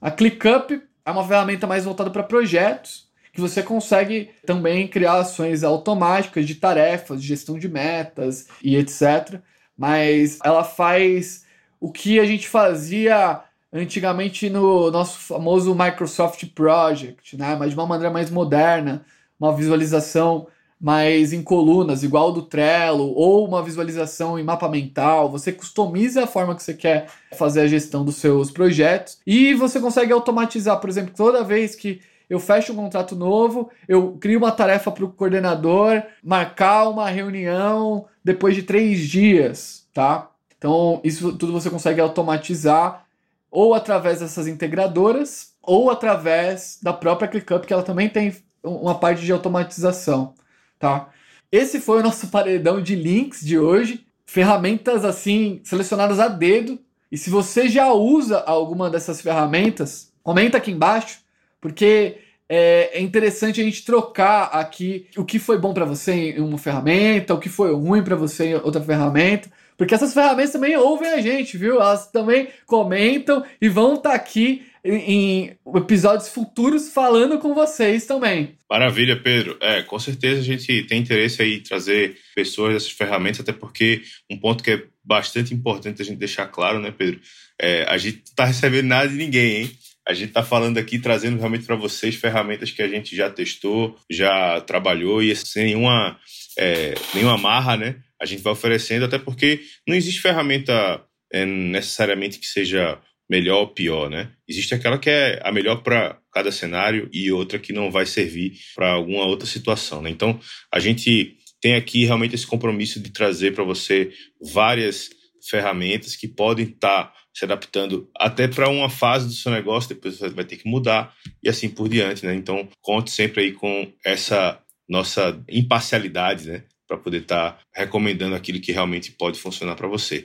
A 0.00 0.10
ClickUp 0.10 0.82
é 1.04 1.10
uma 1.10 1.26
ferramenta 1.26 1.66
mais 1.66 1.84
voltada 1.84 2.10
para 2.10 2.22
projetos, 2.22 3.08
que 3.32 3.40
você 3.40 3.62
consegue 3.62 4.30
também 4.44 4.88
criar 4.88 5.18
ações 5.18 5.62
automáticas 5.62 6.46
de 6.46 6.54
tarefas, 6.56 7.20
de 7.20 7.28
gestão 7.28 7.58
de 7.58 7.68
metas 7.68 8.48
e 8.62 8.76
etc. 8.76 9.40
Mas 9.76 10.38
ela 10.44 10.64
faz 10.64 11.44
o 11.80 11.90
que 11.90 12.18
a 12.20 12.24
gente 12.24 12.48
fazia 12.48 13.42
antigamente 13.72 14.50
no 14.50 14.90
nosso 14.90 15.18
famoso 15.18 15.74
Microsoft 15.74 16.44
Project, 16.54 17.36
né? 17.36 17.56
mas 17.56 17.70
de 17.70 17.76
uma 17.76 17.86
maneira 17.86 18.12
mais 18.12 18.30
moderna, 18.30 19.04
uma 19.38 19.54
visualização 19.54 20.48
mais 20.80 21.34
em 21.34 21.42
colunas, 21.42 22.02
igual 22.02 22.32
do 22.32 22.42
Trello, 22.42 23.12
ou 23.14 23.46
uma 23.46 23.62
visualização 23.62 24.38
em 24.38 24.42
mapa 24.42 24.66
mental. 24.66 25.30
Você 25.30 25.52
customiza 25.52 26.24
a 26.24 26.26
forma 26.26 26.54
que 26.56 26.62
você 26.62 26.72
quer 26.72 27.08
fazer 27.32 27.60
a 27.60 27.66
gestão 27.66 28.02
dos 28.02 28.16
seus 28.16 28.50
projetos 28.50 29.18
e 29.26 29.52
você 29.52 29.78
consegue 29.78 30.12
automatizar, 30.12 30.80
por 30.80 30.88
exemplo, 30.88 31.12
toda 31.14 31.44
vez 31.44 31.74
que 31.74 32.00
eu 32.30 32.40
fecho 32.40 32.72
um 32.72 32.76
contrato 32.76 33.14
novo, 33.14 33.68
eu 33.86 34.16
crio 34.20 34.38
uma 34.38 34.52
tarefa 34.52 34.90
para 34.90 35.04
o 35.04 35.12
coordenador 35.12 36.02
marcar 36.22 36.88
uma 36.88 37.10
reunião 37.10 38.06
depois 38.24 38.54
de 38.54 38.62
três 38.62 39.00
dias, 39.00 39.86
tá? 39.92 40.30
Então, 40.56 41.00
isso 41.02 41.32
tudo 41.36 41.52
você 41.52 41.68
consegue 41.68 42.00
automatizar 42.00 43.04
ou 43.50 43.74
através 43.74 44.20
dessas 44.20 44.46
integradoras 44.46 45.52
ou 45.60 45.90
através 45.90 46.78
da 46.82 46.92
própria 46.92 47.28
ClickUp, 47.28 47.66
que 47.66 47.72
ela 47.72 47.82
também 47.82 48.08
tem 48.08 48.34
uma 48.62 48.94
parte 48.94 49.22
de 49.22 49.32
automatização 49.32 50.34
tá? 50.80 51.10
Esse 51.52 51.78
foi 51.78 52.00
o 52.00 52.02
nosso 52.02 52.26
paredão 52.32 52.82
de 52.82 52.96
links 52.96 53.44
de 53.44 53.56
hoje. 53.56 54.04
Ferramentas 54.26 55.04
assim, 55.04 55.60
selecionadas 55.62 56.18
a 56.18 56.26
dedo. 56.26 56.80
E 57.12 57.16
se 57.18 57.30
você 57.30 57.68
já 57.68 57.92
usa 57.92 58.38
alguma 58.40 58.90
dessas 58.90 59.20
ferramentas, 59.20 60.12
comenta 60.22 60.56
aqui 60.56 60.70
embaixo, 60.70 61.20
porque 61.60 62.18
é, 62.48 62.98
é 62.98 63.00
interessante 63.00 63.60
a 63.60 63.64
gente 63.64 63.84
trocar 63.84 64.44
aqui 64.44 65.06
o 65.16 65.24
que 65.24 65.38
foi 65.38 65.58
bom 65.58 65.74
para 65.74 65.84
você 65.84 66.12
em 66.12 66.40
uma 66.40 66.58
ferramenta, 66.58 67.34
o 67.34 67.38
que 67.38 67.48
foi 67.48 67.72
ruim 67.72 68.02
para 68.02 68.16
você 68.16 68.46
em 68.46 68.54
outra 68.54 68.80
ferramenta. 68.80 69.50
Porque 69.76 69.94
essas 69.94 70.14
ferramentas 70.14 70.52
também 70.52 70.76
ouvem 70.76 71.08
a 71.08 71.20
gente, 71.20 71.56
viu? 71.56 71.76
Elas 71.80 72.08
também 72.08 72.48
comentam 72.66 73.42
e 73.60 73.68
vão 73.68 73.94
estar 73.94 74.10
tá 74.10 74.14
aqui 74.14 74.66
em 74.84 75.56
episódios 75.74 76.28
futuros 76.28 76.92
falando 76.92 77.38
com 77.38 77.54
vocês 77.54 78.06
também. 78.06 78.56
Maravilha, 78.68 79.20
Pedro. 79.20 79.56
É, 79.60 79.82
com 79.82 79.98
certeza 79.98 80.40
a 80.40 80.44
gente 80.44 80.82
tem 80.84 81.00
interesse 81.00 81.42
aí 81.42 81.56
em 81.56 81.62
trazer 81.62 82.16
pessoas 82.34 82.74
dessas 82.74 82.90
ferramentas, 82.90 83.40
até 83.40 83.52
porque 83.52 84.02
um 84.30 84.38
ponto 84.38 84.62
que 84.62 84.70
é 84.70 84.82
bastante 85.04 85.52
importante 85.52 86.00
a 86.00 86.04
gente 86.04 86.18
deixar 86.18 86.46
claro, 86.46 86.80
né, 86.80 86.90
Pedro? 86.96 87.20
É, 87.60 87.84
a 87.88 87.98
gente 87.98 88.16
não 88.16 88.24
está 88.24 88.44
recebendo 88.44 88.86
nada 88.86 89.08
de 89.08 89.16
ninguém, 89.16 89.62
hein? 89.62 89.70
A 90.08 90.14
gente 90.14 90.28
está 90.28 90.42
falando 90.42 90.78
aqui, 90.78 90.98
trazendo 90.98 91.38
realmente 91.38 91.66
para 91.66 91.76
vocês 91.76 92.14
ferramentas 92.14 92.70
que 92.70 92.82
a 92.82 92.88
gente 92.88 93.14
já 93.14 93.28
testou, 93.30 93.96
já 94.10 94.60
trabalhou 94.62 95.22
e 95.22 95.34
sem 95.36 95.66
nenhuma, 95.66 96.18
é, 96.58 96.94
nenhuma 97.14 97.36
marra, 97.36 97.76
né? 97.76 97.96
A 98.20 98.24
gente 98.24 98.42
vai 98.42 98.52
oferecendo, 98.52 99.04
até 99.04 99.18
porque 99.18 99.60
não 99.86 99.94
existe 99.94 100.20
ferramenta 100.20 101.02
é, 101.32 101.44
necessariamente 101.44 102.38
que 102.38 102.46
seja 102.46 102.98
melhor 103.30 103.60
ou 103.60 103.68
pior, 103.68 104.10
né? 104.10 104.32
Existe 104.48 104.74
aquela 104.74 104.98
que 104.98 105.08
é 105.08 105.40
a 105.44 105.52
melhor 105.52 105.84
para 105.84 106.18
cada 106.32 106.50
cenário 106.50 107.08
e 107.12 107.30
outra 107.30 107.60
que 107.60 107.72
não 107.72 107.88
vai 107.88 108.04
servir 108.04 108.54
para 108.74 108.94
alguma 108.94 109.24
outra 109.24 109.46
situação, 109.46 110.02
né? 110.02 110.10
Então, 110.10 110.40
a 110.72 110.80
gente 110.80 111.36
tem 111.60 111.76
aqui 111.76 112.04
realmente 112.04 112.34
esse 112.34 112.46
compromisso 112.46 112.98
de 113.00 113.10
trazer 113.10 113.54
para 113.54 113.62
você 113.62 114.10
várias 114.52 115.10
ferramentas 115.48 116.16
que 116.16 116.26
podem 116.26 116.66
estar 116.66 117.04
tá 117.04 117.14
se 117.32 117.44
adaptando 117.44 118.10
até 118.18 118.48
para 118.48 118.68
uma 118.68 118.90
fase 118.90 119.28
do 119.28 119.32
seu 119.32 119.52
negócio, 119.52 119.94
depois 119.94 120.18
você 120.18 120.28
vai 120.30 120.44
ter 120.44 120.56
que 120.56 120.68
mudar 120.68 121.14
e 121.42 121.48
assim 121.48 121.68
por 121.68 121.88
diante, 121.88 122.26
né? 122.26 122.34
Então, 122.34 122.68
conte 122.82 123.12
sempre 123.12 123.44
aí 123.44 123.52
com 123.52 123.92
essa 124.04 124.60
nossa 124.88 125.40
imparcialidade, 125.48 126.50
né? 126.50 126.64
Para 126.88 126.96
poder 126.96 127.22
estar 127.22 127.52
tá 127.52 127.58
recomendando 127.72 128.34
aquilo 128.34 128.60
que 128.60 128.72
realmente 128.72 129.12
pode 129.12 129.38
funcionar 129.38 129.76
para 129.76 129.86
você. 129.86 130.24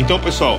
Então, 0.00 0.20
pessoal, 0.20 0.58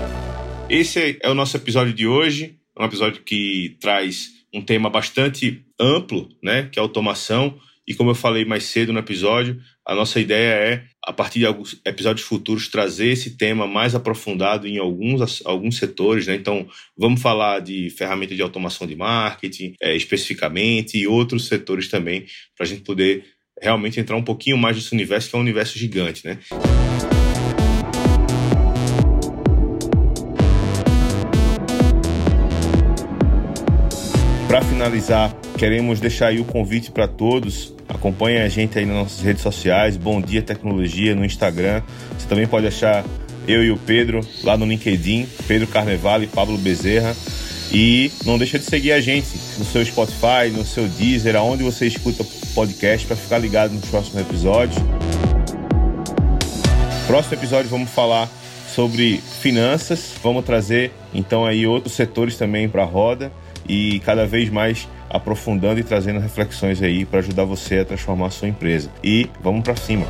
esse 0.70 1.18
é 1.22 1.30
o 1.30 1.34
nosso 1.34 1.58
episódio 1.58 1.94
de 1.94 2.08
hoje, 2.08 2.56
um 2.78 2.86
episódio 2.86 3.22
que 3.24 3.78
traz 3.80 4.30
um 4.54 4.62
tema 4.62 4.90
bastante 4.90 5.64
amplo, 5.80 6.30
né, 6.44 6.70
que 6.72 6.80
é 6.80 6.82
automação. 6.82 7.58
E 7.88 7.94
como 7.94 8.12
eu 8.12 8.16
falei 8.16 8.46
mais 8.46 8.66
cedo 8.66 8.94
no 8.94 9.00
episódio, 9.00 9.60
a 9.86 9.96
nossa 9.96 10.20
ideia 10.20 10.54
é, 10.54 10.84
a 11.04 11.12
partir 11.12 11.40
de 11.40 11.46
alguns 11.46 11.82
episódios 11.86 12.26
futuros, 12.26 12.68
trazer 12.68 13.08
esse 13.08 13.32
tema 13.38 13.66
mais 13.66 13.96
aprofundado 13.96 14.68
em 14.68 14.78
alguns, 14.78 15.44
alguns 15.46 15.78
setores. 15.78 16.28
Né? 16.28 16.36
Então, 16.36 16.68
vamos 16.98 17.22
falar 17.22 17.60
de 17.60 17.90
ferramentas 17.90 18.36
de 18.36 18.44
automação 18.44 18.86
de 18.86 18.96
marketing, 18.96 19.74
é, 19.82 19.96
especificamente, 19.96 20.98
e 20.98 21.08
outros 21.08 21.48
setores 21.48 21.90
também, 21.90 22.26
para 22.56 22.66
a 22.66 22.70
gente 22.70 22.82
poder 22.82 23.26
realmente 23.60 24.00
entrar 24.00 24.16
um 24.16 24.24
pouquinho 24.24 24.58
mais 24.58 24.76
nesse 24.76 24.94
universo, 24.94 25.30
que 25.30 25.36
é 25.36 25.40
um 25.40 25.42
universo 25.42 25.78
gigante. 25.78 26.26
Né? 26.26 26.40
Para 34.52 34.64
finalizar, 34.64 35.34
queremos 35.58 36.02
deixar 36.02 36.28
aí 36.28 36.42
o 36.42 36.44
convite 36.44 36.92
para 36.92 37.08
todos. 37.08 37.74
Acompanhe 37.88 38.40
a 38.40 38.50
gente 38.50 38.78
aí 38.78 38.86
nas 38.86 38.96
nossas 38.98 39.22
redes 39.22 39.42
sociais, 39.42 39.96
Bom 39.96 40.20
Dia 40.20 40.42
Tecnologia 40.42 41.16
no 41.16 41.24
Instagram. 41.24 41.82
Você 42.20 42.28
também 42.28 42.46
pode 42.46 42.68
achar 42.68 43.06
eu 43.48 43.64
e 43.64 43.72
o 43.72 43.78
Pedro 43.78 44.20
lá 44.44 44.58
no 44.58 44.66
LinkedIn, 44.66 45.26
Pedro 45.48 45.68
Carnevale 45.68 46.26
e 46.26 46.28
Pablo 46.28 46.58
Bezerra. 46.58 47.16
E 47.72 48.12
não 48.26 48.38
deixa 48.38 48.60
de 48.60 48.66
seguir 48.66 48.92
a 48.92 49.00
gente 49.00 49.30
no 49.58 49.64
seu 49.64 49.86
Spotify, 49.86 50.52
no 50.52 50.66
seu 50.66 50.86
Deezer, 50.86 51.38
aonde 51.38 51.64
você 51.64 51.88
escuta 51.88 52.22
podcast 52.54 53.08
para 53.08 53.16
ficar 53.16 53.38
ligado 53.38 53.72
nos 53.74 53.86
próximos 53.86 54.20
episódios. 54.20 54.78
Próximo 57.08 57.36
episódio 57.36 57.70
vamos 57.70 57.90
falar 57.90 58.30
sobre 58.68 59.22
finanças. 59.40 60.12
Vamos 60.22 60.44
trazer 60.44 60.92
então 61.14 61.46
aí 61.46 61.66
outros 61.66 61.94
setores 61.94 62.36
também 62.36 62.68
para 62.68 62.82
a 62.82 62.86
roda 62.86 63.32
e 63.68 64.00
cada 64.02 64.26
vez 64.26 64.50
mais 64.50 64.88
aprofundando 65.10 65.80
e 65.80 65.84
trazendo 65.84 66.20
reflexões 66.20 66.82
aí 66.82 67.06
para 67.06 67.20
ajudar 67.20 67.46
você 67.46 67.80
a 67.80 67.86
transformar 67.86 68.28
a 68.28 68.30
sua 68.30 68.48
empresa. 68.48 68.90
E 69.04 69.30
vamos 69.42 69.64
para 69.64 69.76
cima. 69.76 70.06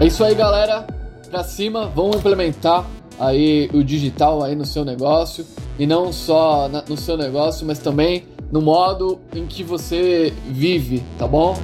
É 0.00 0.06
isso 0.06 0.24
aí, 0.24 0.34
galera. 0.34 0.86
Para 1.30 1.44
cima, 1.44 1.90
vamos 1.94 2.16
implementar 2.16 2.84
aí 3.18 3.70
o 3.72 3.82
digital 3.82 4.42
aí 4.42 4.54
no 4.54 4.64
seu 4.64 4.84
negócio 4.84 5.46
e 5.78 5.86
não 5.86 6.12
só 6.12 6.68
no 6.88 6.96
seu 6.96 7.16
negócio, 7.16 7.66
mas 7.66 7.78
também 7.78 8.24
no 8.50 8.60
modo 8.60 9.20
em 9.34 9.46
que 9.46 9.62
você 9.62 10.32
vive, 10.46 11.02
tá 11.18 11.26
bom? 11.26 11.56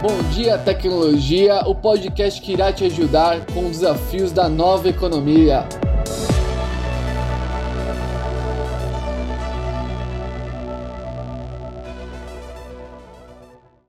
Bom 0.00 0.22
Dia 0.30 0.58
Tecnologia, 0.58 1.62
o 1.66 1.74
podcast 1.74 2.40
que 2.40 2.52
irá 2.52 2.72
te 2.72 2.84
ajudar 2.84 3.46
com 3.46 3.64
os 3.66 3.78
desafios 3.78 4.30
da 4.30 4.48
nova 4.48 4.88
economia. 4.88 5.66